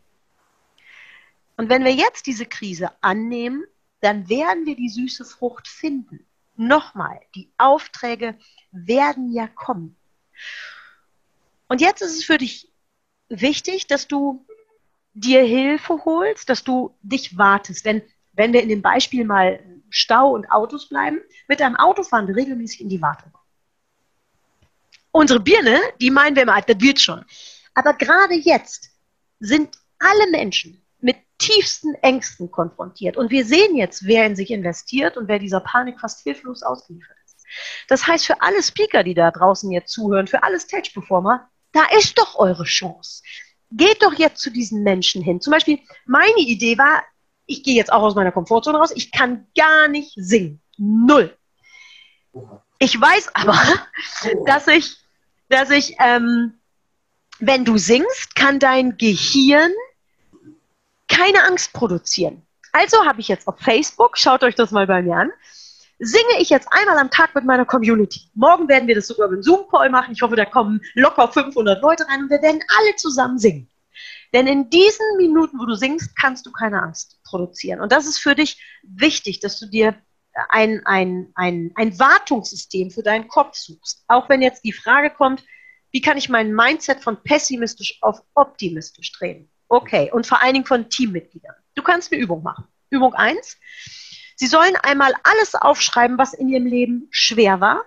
Und 1.57 1.69
wenn 1.69 1.83
wir 1.83 1.93
jetzt 1.93 2.27
diese 2.27 2.45
Krise 2.45 2.91
annehmen, 3.01 3.65
dann 3.99 4.29
werden 4.29 4.65
wir 4.65 4.75
die 4.75 4.89
süße 4.89 5.25
Frucht 5.25 5.67
finden. 5.67 6.25
Nochmal, 6.55 7.19
die 7.35 7.51
Aufträge 7.57 8.37
werden 8.71 9.31
ja 9.33 9.47
kommen. 9.47 9.97
Und 11.67 11.81
jetzt 11.81 12.01
ist 12.01 12.15
es 12.17 12.23
für 12.23 12.37
dich 12.37 12.71
wichtig, 13.27 13.87
dass 13.87 14.07
du 14.07 14.45
dir 15.13 15.43
Hilfe 15.43 16.05
holst, 16.05 16.47
dass 16.49 16.63
du 16.63 16.95
dich 17.01 17.37
wartest. 17.37 17.85
Denn 17.85 18.03
wenn 18.33 18.53
wir 18.53 18.61
in 18.61 18.69
dem 18.69 18.81
Beispiel 18.83 19.25
mal 19.25 19.59
Stau 19.89 20.31
und 20.31 20.51
Autos 20.51 20.87
bleiben, 20.89 21.19
mit 21.47 21.61
einem 21.61 21.75
Auto 21.75 22.03
fahren 22.03 22.27
wir 22.27 22.35
regelmäßig 22.35 22.81
in 22.81 22.89
die 22.89 23.01
Wartung. 23.01 23.31
Unsere 25.11 25.39
Birne, 25.39 25.79
die 25.99 26.11
meinen 26.11 26.35
wir 26.35 26.43
immer, 26.43 26.61
das 26.61 26.79
wird 26.79 26.99
schon. 26.99 27.25
Aber 27.73 27.93
gerade 27.93 28.35
jetzt 28.35 28.91
sind 29.39 29.77
alle 29.97 30.29
Menschen 30.29 30.83
mit 30.99 31.17
tiefsten 31.37 31.93
Ängsten 31.95 32.51
konfrontiert. 32.51 33.17
Und 33.17 33.29
wir 33.31 33.45
sehen 33.45 33.75
jetzt, 33.75 34.05
wer 34.05 34.25
in 34.25 34.35
sich 34.35 34.51
investiert 34.51 35.17
und 35.17 35.27
wer 35.27 35.39
dieser 35.39 35.59
Panik 35.59 35.99
fast 35.99 36.23
hilflos 36.23 36.63
ausgeliefert 36.63 37.15
ist. 37.25 37.45
Das 37.87 38.07
heißt, 38.07 38.25
für 38.25 38.41
alle 38.41 38.61
Speaker, 38.63 39.03
die 39.03 39.13
da 39.13 39.31
draußen 39.31 39.71
jetzt 39.71 39.91
zuhören, 39.91 40.27
für 40.27 40.43
alle 40.43 40.59
Stage-Performer, 40.59 41.49
da 41.73 41.83
ist 41.95 42.17
doch 42.17 42.35
eure 42.35 42.63
Chance 42.63 43.21
geht 43.71 44.01
doch 44.03 44.13
jetzt 44.13 44.41
zu 44.41 44.51
diesen 44.51 44.83
Menschen 44.83 45.21
hin. 45.21 45.41
Zum 45.41 45.51
Beispiel, 45.51 45.79
meine 46.05 46.39
Idee 46.39 46.77
war, 46.77 47.03
ich 47.45 47.63
gehe 47.63 47.75
jetzt 47.75 47.91
auch 47.91 48.01
aus 48.01 48.15
meiner 48.15 48.31
Komfortzone 48.31 48.77
raus, 48.77 48.91
ich 48.95 49.11
kann 49.11 49.47
gar 49.57 49.87
nicht 49.87 50.13
singen. 50.15 50.61
Null. 50.77 51.35
Ich 52.79 52.99
weiß 52.99 53.33
aber, 53.33 53.59
dass 54.45 54.67
ich, 54.67 54.97
dass 55.49 55.69
ich, 55.69 55.95
ähm, 55.99 56.59
wenn 57.39 57.65
du 57.65 57.77
singst, 57.77 58.35
kann 58.35 58.59
dein 58.59 58.97
Gehirn 58.97 59.71
keine 61.17 61.43
Angst 61.45 61.73
produzieren. 61.73 62.43
Also 62.71 63.05
habe 63.05 63.21
ich 63.21 63.27
jetzt 63.27 63.47
auf 63.47 63.59
Facebook, 63.59 64.17
schaut 64.17 64.43
euch 64.43 64.55
das 64.55 64.71
mal 64.71 64.85
bei 64.85 65.01
mir 65.01 65.15
an, 65.15 65.31
singe 65.99 66.39
ich 66.39 66.49
jetzt 66.49 66.67
einmal 66.71 66.99
am 66.99 67.09
Tag 67.09 67.33
mit 67.33 67.43
meiner 67.43 67.65
Community. 67.65 68.29
Morgen 68.35 68.67
werden 68.67 68.87
wir 68.87 68.93
das 68.93 69.07
sogar 69.07 69.27
mit 69.29 69.43
Zoom-Call 69.43 69.89
machen. 69.89 70.11
Ich 70.11 70.21
hoffe, 70.21 70.35
da 70.35 70.45
kommen 70.45 70.79
locker 70.93 71.31
500 71.31 71.81
Leute 71.81 72.07
rein 72.07 72.23
und 72.23 72.29
wir 72.29 72.41
werden 72.41 72.61
alle 72.77 72.95
zusammen 72.97 73.39
singen. 73.39 73.67
Denn 74.33 74.45
in 74.45 74.69
diesen 74.69 75.17
Minuten, 75.17 75.57
wo 75.59 75.65
du 75.65 75.73
singst, 75.73 76.15
kannst 76.15 76.45
du 76.45 76.51
keine 76.51 76.83
Angst 76.83 77.19
produzieren. 77.23 77.81
Und 77.81 77.91
das 77.91 78.05
ist 78.05 78.19
für 78.19 78.35
dich 78.35 78.61
wichtig, 78.83 79.39
dass 79.39 79.59
du 79.59 79.65
dir 79.65 79.95
ein, 80.49 80.85
ein, 80.85 81.31
ein, 81.33 81.71
ein 81.75 81.97
Wartungssystem 81.97 82.91
für 82.91 83.01
deinen 83.01 83.27
Kopf 83.27 83.55
suchst. 83.55 84.03
Auch 84.07 84.29
wenn 84.29 84.43
jetzt 84.43 84.63
die 84.63 84.73
Frage 84.73 85.09
kommt, 85.09 85.43
wie 85.89 86.01
kann 86.01 86.17
ich 86.17 86.29
mein 86.29 86.53
Mindset 86.53 87.01
von 87.01 87.23
pessimistisch 87.23 87.97
auf 88.01 88.21
optimistisch 88.35 89.13
drehen? 89.13 89.49
Okay, 89.69 90.11
und 90.11 90.25
vor 90.25 90.41
allen 90.41 90.53
Dingen 90.53 90.65
von 90.65 90.89
Teammitgliedern. 90.89 91.55
Du 91.75 91.83
kannst 91.83 92.11
eine 92.11 92.21
Übung 92.21 92.43
machen. 92.43 92.67
Übung 92.89 93.13
1. 93.13 93.57
Sie 94.35 94.47
sollen 94.47 94.75
einmal 94.77 95.13
alles 95.23 95.55
aufschreiben, 95.55 96.17
was 96.17 96.33
in 96.33 96.47
ihrem 96.47 96.65
Leben 96.65 97.07
schwer 97.11 97.59
war. 97.59 97.83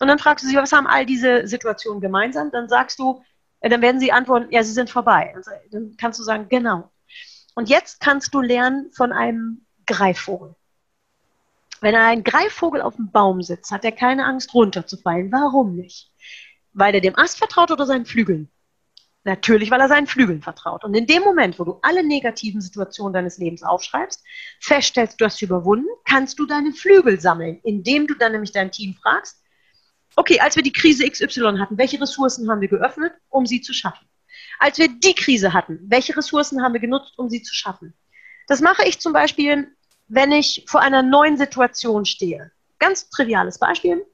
Und 0.00 0.08
dann 0.08 0.18
fragst 0.18 0.44
du 0.44 0.48
sie, 0.48 0.56
was 0.56 0.72
haben 0.72 0.86
all 0.86 1.06
diese 1.06 1.46
Situationen 1.46 2.00
gemeinsam? 2.00 2.50
Dann 2.50 2.68
sagst 2.68 2.98
du, 2.98 3.22
äh, 3.60 3.68
dann 3.68 3.80
werden 3.80 4.00
sie 4.00 4.12
antworten, 4.12 4.48
ja, 4.50 4.62
sie 4.62 4.72
sind 4.72 4.90
vorbei. 4.90 5.34
Dann 5.70 5.96
kannst 5.96 6.18
du 6.18 6.22
sagen, 6.22 6.48
genau. 6.48 6.92
Und 7.54 7.68
jetzt 7.70 8.00
kannst 8.00 8.34
du 8.34 8.40
lernen 8.40 8.92
von 8.92 9.12
einem 9.12 9.66
Greifvogel. 9.86 10.54
Wenn 11.80 11.94
ein 11.94 12.24
Greifvogel 12.24 12.82
auf 12.82 12.96
dem 12.96 13.10
Baum 13.10 13.42
sitzt, 13.42 13.70
hat 13.70 13.84
er 13.84 13.92
keine 13.92 14.24
Angst 14.24 14.52
runterzufallen. 14.54 15.32
Warum 15.32 15.74
nicht? 15.76 16.10
Weil 16.72 16.94
er 16.94 17.00
dem 17.00 17.18
Ast 17.18 17.38
vertraut 17.38 17.70
oder 17.70 17.86
seinen 17.86 18.06
Flügeln? 18.06 18.50
Natürlich, 19.26 19.72
weil 19.72 19.80
er 19.80 19.88
seinen 19.88 20.06
Flügeln 20.06 20.40
vertraut. 20.40 20.84
Und 20.84 20.94
in 20.94 21.08
dem 21.08 21.24
Moment, 21.24 21.58
wo 21.58 21.64
du 21.64 21.80
alle 21.82 22.06
negativen 22.06 22.60
Situationen 22.60 23.12
deines 23.12 23.38
Lebens 23.38 23.64
aufschreibst, 23.64 24.22
feststellst, 24.60 25.20
du 25.20 25.24
hast 25.24 25.38
sie 25.38 25.46
überwunden, 25.46 25.88
kannst 26.04 26.38
du 26.38 26.46
deine 26.46 26.72
Flügel 26.72 27.18
sammeln, 27.18 27.58
indem 27.64 28.06
du 28.06 28.14
dann 28.14 28.30
nämlich 28.30 28.52
dein 28.52 28.70
Team 28.70 28.94
fragst, 28.94 29.42
okay, 30.14 30.38
als 30.38 30.54
wir 30.54 30.62
die 30.62 30.72
Krise 30.72 31.10
XY 31.10 31.58
hatten, 31.58 31.76
welche 31.76 32.00
Ressourcen 32.00 32.48
haben 32.48 32.60
wir 32.60 32.68
geöffnet, 32.68 33.14
um 33.28 33.46
sie 33.46 33.60
zu 33.60 33.74
schaffen? 33.74 34.06
Als 34.60 34.78
wir 34.78 34.86
die 34.86 35.14
Krise 35.14 35.52
hatten, 35.52 35.80
welche 35.88 36.16
Ressourcen 36.16 36.62
haben 36.62 36.74
wir 36.74 36.80
genutzt, 36.80 37.18
um 37.18 37.28
sie 37.28 37.42
zu 37.42 37.52
schaffen? 37.52 37.94
Das 38.46 38.60
mache 38.60 38.86
ich 38.86 39.00
zum 39.00 39.12
Beispiel, 39.12 39.74
wenn 40.06 40.30
ich 40.30 40.64
vor 40.68 40.82
einer 40.82 41.02
neuen 41.02 41.36
Situation 41.36 42.04
stehe. 42.04 42.52
Ganz 42.78 43.10
triviales 43.10 43.58
Beispiel 43.58 44.06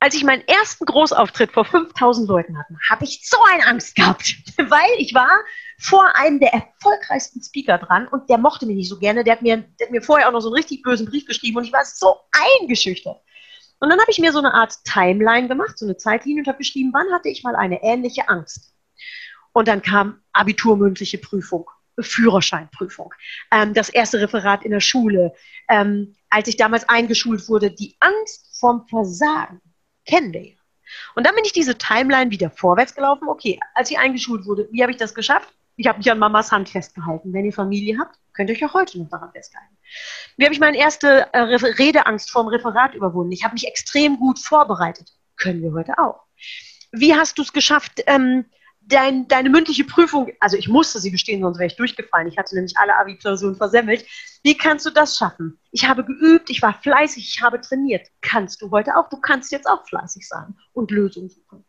als 0.00 0.14
ich 0.14 0.24
meinen 0.24 0.46
ersten 0.46 0.84
Großauftritt 0.84 1.52
vor 1.52 1.64
5000 1.64 2.28
Leuten 2.28 2.58
hatte, 2.58 2.74
habe 2.88 3.04
ich 3.04 3.26
so 3.28 3.38
eine 3.52 3.66
Angst 3.66 3.96
gehabt, 3.96 4.36
weil 4.56 4.90
ich 4.98 5.14
war 5.14 5.30
vor 5.78 6.16
einem 6.16 6.38
der 6.38 6.52
erfolgreichsten 6.52 7.42
Speaker 7.42 7.78
dran 7.78 8.08
und 8.08 8.28
der 8.28 8.38
mochte 8.38 8.66
mich 8.66 8.76
nicht 8.76 8.88
so 8.88 8.98
gerne. 8.98 9.24
Der 9.24 9.34
hat 9.34 9.42
mir, 9.42 9.58
der 9.78 9.86
hat 9.86 9.92
mir 9.92 10.02
vorher 10.02 10.28
auch 10.28 10.32
noch 10.32 10.40
so 10.40 10.48
einen 10.48 10.56
richtig 10.56 10.82
bösen 10.82 11.06
Brief 11.06 11.26
geschrieben 11.26 11.58
und 11.58 11.64
ich 11.64 11.72
war 11.72 11.84
so 11.84 12.16
eingeschüchtert. 12.60 13.20
Und 13.78 13.90
dann 13.90 14.00
habe 14.00 14.10
ich 14.10 14.18
mir 14.18 14.32
so 14.32 14.38
eine 14.38 14.54
Art 14.54 14.84
Timeline 14.84 15.48
gemacht, 15.48 15.78
so 15.78 15.84
eine 15.84 15.96
Zeitlinie 15.96 16.42
und 16.42 16.48
habe 16.48 16.58
geschrieben, 16.58 16.90
wann 16.92 17.12
hatte 17.12 17.28
ich 17.28 17.42
mal 17.42 17.56
eine 17.56 17.82
ähnliche 17.82 18.28
Angst? 18.28 18.74
Und 19.52 19.68
dann 19.68 19.82
kam 19.82 20.20
abiturmündliche 20.32 21.18
Prüfung, 21.18 21.68
Führerscheinprüfung, 21.98 23.12
ähm, 23.50 23.74
das 23.74 23.88
erste 23.88 24.20
Referat 24.20 24.64
in 24.64 24.70
der 24.70 24.80
Schule, 24.80 25.32
ähm, 25.68 26.14
als 26.30 26.48
ich 26.48 26.56
damals 26.56 26.88
eingeschult 26.88 27.48
wurde, 27.48 27.70
die 27.70 27.96
Angst 28.00 28.58
vom 28.58 28.86
Versagen 28.88 29.60
kennen 30.06 30.32
wir 30.32 30.42
ja. 30.42 30.54
Und 31.14 31.26
dann 31.26 31.34
bin 31.34 31.44
ich 31.44 31.52
diese 31.52 31.76
Timeline 31.76 32.30
wieder 32.30 32.50
vorwärts 32.50 32.94
gelaufen. 32.94 33.28
Okay, 33.28 33.58
als 33.74 33.90
ich 33.90 33.98
eingeschult 33.98 34.46
wurde, 34.46 34.68
wie 34.70 34.82
habe 34.82 34.92
ich 34.92 34.98
das 34.98 35.14
geschafft? 35.14 35.52
Ich 35.76 35.86
habe 35.86 35.98
mich 35.98 36.10
an 36.10 36.18
Mamas 36.18 36.52
Hand 36.52 36.68
festgehalten. 36.68 37.32
Wenn 37.32 37.44
ihr 37.44 37.52
Familie 37.52 37.98
habt, 37.98 38.16
könnt 38.32 38.48
ihr 38.48 38.56
euch 38.56 38.64
auch 38.64 38.74
heute 38.74 38.98
noch 38.98 39.10
daran 39.10 39.32
festhalten. 39.32 39.76
Wie 40.36 40.44
habe 40.44 40.54
ich 40.54 40.60
meine 40.60 40.78
erste 40.78 41.32
äh, 41.32 41.38
Redeangst 41.38 42.30
vor 42.30 42.44
dem 42.44 42.48
Referat 42.48 42.94
überwunden? 42.94 43.32
Ich 43.32 43.44
habe 43.44 43.54
mich 43.54 43.66
extrem 43.66 44.18
gut 44.18 44.38
vorbereitet. 44.38 45.12
Können 45.36 45.62
wir 45.62 45.72
heute 45.72 45.98
auch. 45.98 46.22
Wie 46.92 47.14
hast 47.14 47.36
du 47.36 47.42
es 47.42 47.52
geschafft, 47.52 48.02
ähm, 48.06 48.46
dein, 48.86 49.26
deine 49.28 49.50
mündliche 49.50 49.84
Prüfung, 49.84 50.30
also 50.40 50.56
ich 50.56 50.68
musste 50.68 51.00
sie 51.00 51.10
bestehen, 51.10 51.42
sonst 51.42 51.58
wäre 51.58 51.66
ich 51.66 51.76
durchgefallen. 51.76 52.28
Ich 52.28 52.38
hatte 52.38 52.54
nämlich 52.54 52.76
alle 52.78 52.96
Abi-Klausuren 52.96 53.56
versemmelt. 53.56 54.06
Wie 54.42 54.56
kannst 54.56 54.86
du 54.86 54.90
das 54.90 55.16
schaffen? 55.16 55.58
Ich 55.72 55.88
habe 55.88 56.04
geübt, 56.04 56.50
ich 56.50 56.62
war 56.62 56.80
fleißig, 56.80 57.28
ich 57.28 57.42
habe 57.42 57.60
trainiert. 57.60 58.06
Kannst 58.20 58.62
du 58.62 58.70
heute 58.70 58.96
auch? 58.96 59.08
Du 59.08 59.20
kannst 59.20 59.50
jetzt 59.50 59.66
auch 59.66 59.86
fleißig 59.86 60.26
sein 60.26 60.54
und 60.72 60.90
Lösungen 60.90 61.28
suchen. 61.28 61.64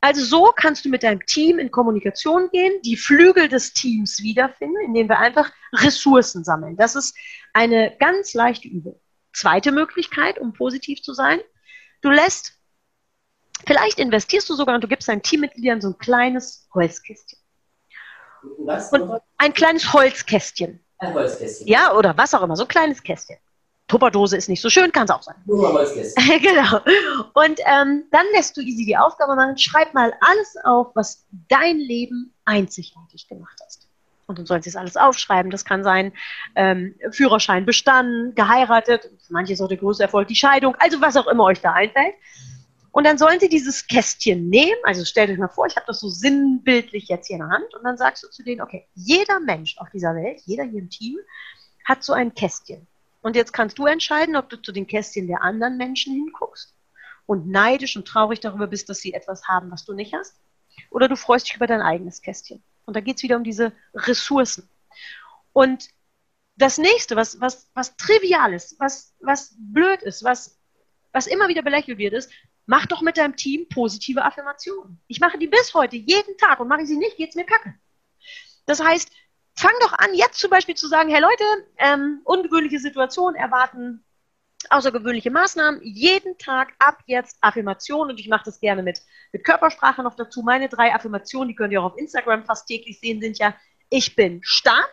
Also 0.00 0.24
so 0.24 0.52
kannst 0.54 0.84
du 0.84 0.88
mit 0.88 1.02
deinem 1.02 1.24
Team 1.24 1.58
in 1.58 1.70
Kommunikation 1.70 2.50
gehen, 2.50 2.72
die 2.82 2.96
Flügel 2.96 3.48
des 3.48 3.72
Teams 3.72 4.20
wiederfinden, 4.22 4.76
indem 4.84 5.08
wir 5.08 5.18
einfach 5.18 5.50
Ressourcen 5.72 6.44
sammeln. 6.44 6.76
Das 6.76 6.96
ist 6.96 7.16
eine 7.52 7.96
ganz 7.98 8.34
leichte 8.34 8.68
Übung. 8.68 9.00
Zweite 9.32 9.70
Möglichkeit, 9.70 10.38
um 10.38 10.52
positiv 10.52 11.02
zu 11.02 11.12
sein, 11.12 11.40
du 12.00 12.10
lässt 12.10 12.55
Vielleicht 13.64 13.98
investierst 13.98 14.48
du 14.50 14.54
sogar 14.54 14.74
und 14.74 14.84
du 14.84 14.88
gibst 14.88 15.08
deinen 15.08 15.22
Teammitgliedern 15.22 15.80
so 15.80 15.88
ein 15.88 15.98
kleines 15.98 16.68
Holzkästchen. 16.74 17.38
Was? 18.58 18.92
Und 18.92 19.20
ein 19.38 19.54
kleines 19.54 19.92
Holzkästchen. 19.92 20.80
Ein 20.98 21.14
Holzkästchen. 21.14 21.66
Ja, 21.66 21.94
oder 21.94 22.16
was 22.16 22.34
auch 22.34 22.42
immer, 22.42 22.56
so 22.56 22.64
ein 22.64 22.68
kleines 22.68 23.02
Kästchen. 23.02 23.38
Tupperdose 23.88 24.36
ist 24.36 24.48
nicht 24.48 24.60
so 24.60 24.68
schön, 24.68 24.90
kann 24.90 25.04
es 25.04 25.10
auch 25.10 25.22
sein. 25.22 25.36
Nur 25.44 25.72
Holzkästchen. 25.72 26.40
genau. 26.42 26.80
Und 27.34 27.60
ähm, 27.64 28.04
dann 28.10 28.26
lässt 28.34 28.56
du 28.56 28.60
easy 28.60 28.84
die 28.84 28.96
Aufgabe 28.96 29.36
machen, 29.36 29.56
schreib 29.58 29.94
mal 29.94 30.12
alles 30.20 30.56
auf, 30.64 30.88
was 30.94 31.24
dein 31.48 31.78
Leben 31.78 32.34
einzigartig 32.44 33.28
gemacht 33.28 33.56
hast. 33.64 33.88
Und 34.26 34.40
du 34.40 34.46
sollst 34.46 34.66
jetzt 34.66 34.76
alles 34.76 34.96
aufschreiben. 34.96 35.52
Das 35.52 35.64
kann 35.64 35.84
sein, 35.84 36.12
ähm, 36.56 36.96
Führerschein 37.12 37.64
bestanden, 37.64 38.34
geheiratet, 38.34 39.08
manches 39.28 39.60
auch 39.60 39.68
der 39.68 39.76
größte 39.76 40.02
Erfolg, 40.02 40.26
die 40.26 40.34
Scheidung, 40.34 40.74
also 40.80 41.00
was 41.00 41.16
auch 41.16 41.28
immer 41.28 41.44
euch 41.44 41.60
da 41.60 41.72
einfällt. 41.72 42.14
Und 42.96 43.04
dann 43.04 43.18
sollen 43.18 43.38
sie 43.38 43.50
dieses 43.50 43.86
Kästchen 43.86 44.48
nehmen, 44.48 44.80
also 44.84 45.04
stellt 45.04 45.28
euch 45.28 45.36
mal 45.36 45.48
vor, 45.48 45.66
ich 45.66 45.76
habe 45.76 45.84
das 45.86 46.00
so 46.00 46.08
sinnbildlich 46.08 47.08
jetzt 47.08 47.26
hier 47.26 47.34
in 47.34 47.42
der 47.42 47.50
Hand 47.50 47.74
und 47.74 47.84
dann 47.84 47.98
sagst 47.98 48.22
du 48.22 48.28
zu 48.28 48.42
denen, 48.42 48.62
okay, 48.62 48.86
jeder 48.94 49.38
Mensch 49.38 49.76
auf 49.76 49.90
dieser 49.90 50.14
Welt, 50.14 50.40
jeder 50.46 50.64
hier 50.64 50.78
im 50.78 50.88
Team 50.88 51.18
hat 51.84 52.02
so 52.02 52.14
ein 52.14 52.32
Kästchen. 52.32 52.86
Und 53.20 53.36
jetzt 53.36 53.52
kannst 53.52 53.76
du 53.76 53.84
entscheiden, 53.84 54.34
ob 54.34 54.48
du 54.48 54.56
zu 54.56 54.72
den 54.72 54.86
Kästchen 54.86 55.26
der 55.26 55.42
anderen 55.42 55.76
Menschen 55.76 56.14
hinguckst 56.14 56.74
und 57.26 57.50
neidisch 57.50 57.98
und 57.98 58.08
traurig 58.08 58.40
darüber 58.40 58.66
bist, 58.66 58.88
dass 58.88 59.00
sie 59.00 59.12
etwas 59.12 59.46
haben, 59.46 59.70
was 59.70 59.84
du 59.84 59.92
nicht 59.92 60.14
hast, 60.14 60.40
oder 60.88 61.06
du 61.06 61.16
freust 61.16 61.48
dich 61.48 61.56
über 61.56 61.66
dein 61.66 61.82
eigenes 61.82 62.22
Kästchen. 62.22 62.62
Und 62.86 62.96
da 62.96 63.00
geht 63.00 63.18
es 63.18 63.22
wieder 63.22 63.36
um 63.36 63.44
diese 63.44 63.72
Ressourcen. 63.92 64.70
Und 65.52 65.90
das 66.56 66.78
nächste, 66.78 67.14
was, 67.14 67.42
was, 67.42 67.68
was 67.74 67.94
trivial 67.98 68.54
ist, 68.54 68.80
was, 68.80 69.14
was 69.20 69.54
blöd 69.58 70.00
ist, 70.00 70.24
was, 70.24 70.58
was 71.12 71.26
immer 71.26 71.48
wieder 71.48 71.60
belächelt 71.60 71.98
wird, 71.98 72.14
ist, 72.14 72.30
Mach 72.66 72.86
doch 72.86 73.00
mit 73.00 73.16
deinem 73.16 73.36
Team 73.36 73.68
positive 73.68 74.24
Affirmationen. 74.24 75.00
Ich 75.06 75.20
mache 75.20 75.38
die 75.38 75.46
bis 75.46 75.72
heute 75.72 75.96
jeden 75.96 76.36
Tag 76.36 76.60
und 76.60 76.68
mache 76.68 76.82
ich 76.82 76.88
sie 76.88 76.96
nicht, 76.96 77.16
geht's 77.16 77.36
mir 77.36 77.44
kacke. 77.44 77.74
Das 78.66 78.82
heißt, 78.82 79.10
fang 79.54 79.72
doch 79.80 79.92
an, 79.92 80.14
jetzt 80.14 80.40
zum 80.40 80.50
Beispiel 80.50 80.74
zu 80.74 80.88
sagen, 80.88 81.08
hey 81.08 81.20
Leute, 81.20 81.44
ähm, 81.78 82.20
ungewöhnliche 82.24 82.80
Situationen 82.80 83.36
erwarten 83.36 84.04
außergewöhnliche 84.70 85.30
Maßnahmen. 85.30 85.80
Jeden 85.82 86.36
Tag 86.38 86.74
ab 86.78 86.98
jetzt 87.06 87.38
Affirmationen 87.40 88.10
und 88.12 88.20
ich 88.20 88.28
mache 88.28 88.44
das 88.44 88.60
gerne 88.60 88.82
mit, 88.82 89.00
mit 89.32 89.44
Körpersprache 89.44 90.02
noch 90.02 90.16
dazu. 90.16 90.42
Meine 90.42 90.68
drei 90.68 90.94
Affirmationen, 90.94 91.48
die 91.48 91.54
könnt 91.54 91.72
ihr 91.72 91.80
auch 91.80 91.92
auf 91.92 91.98
Instagram 91.98 92.44
fast 92.44 92.66
täglich 92.66 93.00
sehen, 93.00 93.20
sind 93.20 93.38
ja, 93.38 93.54
ich 93.90 94.16
bin 94.16 94.40
stark, 94.42 94.92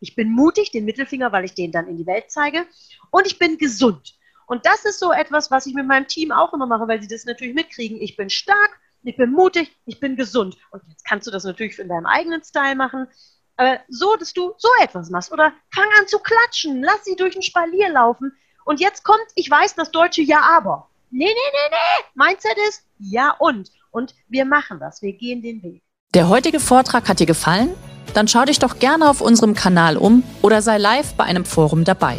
ich 0.00 0.14
bin 0.14 0.30
mutig, 0.30 0.70
den 0.70 0.84
Mittelfinger, 0.84 1.32
weil 1.32 1.44
ich 1.44 1.54
den 1.54 1.72
dann 1.72 1.88
in 1.88 1.96
die 1.96 2.06
Welt 2.06 2.26
zeige 2.28 2.66
und 3.10 3.26
ich 3.26 3.38
bin 3.38 3.58
gesund. 3.58 4.15
Und 4.46 4.64
das 4.64 4.84
ist 4.84 5.00
so 5.00 5.12
etwas, 5.12 5.50
was 5.50 5.66
ich 5.66 5.74
mit 5.74 5.86
meinem 5.86 6.06
Team 6.06 6.32
auch 6.32 6.52
immer 6.52 6.66
mache, 6.66 6.88
weil 6.88 7.02
sie 7.02 7.08
das 7.08 7.24
natürlich 7.24 7.54
mitkriegen. 7.54 8.00
Ich 8.00 8.16
bin 8.16 8.30
stark, 8.30 8.80
ich 9.02 9.16
bin 9.16 9.32
mutig, 9.32 9.76
ich 9.86 10.00
bin 10.00 10.16
gesund. 10.16 10.56
Und 10.70 10.82
jetzt 10.88 11.04
kannst 11.04 11.26
du 11.26 11.30
das 11.30 11.44
natürlich 11.44 11.78
in 11.78 11.88
deinem 11.88 12.06
eigenen 12.06 12.42
Style 12.42 12.76
machen. 12.76 13.08
Aber 13.56 13.80
so, 13.88 14.16
dass 14.16 14.32
du 14.32 14.54
so 14.58 14.68
etwas 14.80 15.10
machst. 15.10 15.32
Oder 15.32 15.52
fang 15.74 15.88
an 15.98 16.06
zu 16.06 16.18
klatschen, 16.18 16.82
lass 16.82 17.04
sie 17.04 17.16
durch 17.16 17.34
den 17.34 17.42
Spalier 17.42 17.88
laufen. 17.88 18.32
Und 18.64 18.80
jetzt 18.80 19.04
kommt, 19.04 19.26
ich 19.34 19.50
weiß, 19.50 19.74
das 19.74 19.90
deutsche 19.90 20.22
Ja, 20.22 20.40
aber. 20.40 20.88
Nee, 21.10 21.24
nee, 21.24 21.30
nee, 21.30 21.70
nee. 21.70 22.04
Mindset 22.14 22.56
ist 22.68 22.84
Ja 22.98 23.34
und. 23.38 23.70
Und 23.90 24.14
wir 24.28 24.44
machen 24.44 24.78
das. 24.78 25.02
Wir 25.02 25.12
gehen 25.12 25.42
den 25.42 25.62
Weg. 25.62 25.82
Der 26.14 26.28
heutige 26.28 26.60
Vortrag 26.60 27.08
hat 27.08 27.20
dir 27.20 27.26
gefallen? 27.26 27.74
Dann 28.14 28.28
schau 28.28 28.44
dich 28.44 28.58
doch 28.58 28.78
gerne 28.78 29.08
auf 29.08 29.20
unserem 29.20 29.54
Kanal 29.54 29.96
um 29.96 30.22
oder 30.42 30.62
sei 30.62 30.78
live 30.78 31.14
bei 31.14 31.24
einem 31.24 31.44
Forum 31.44 31.84
dabei. 31.84 32.18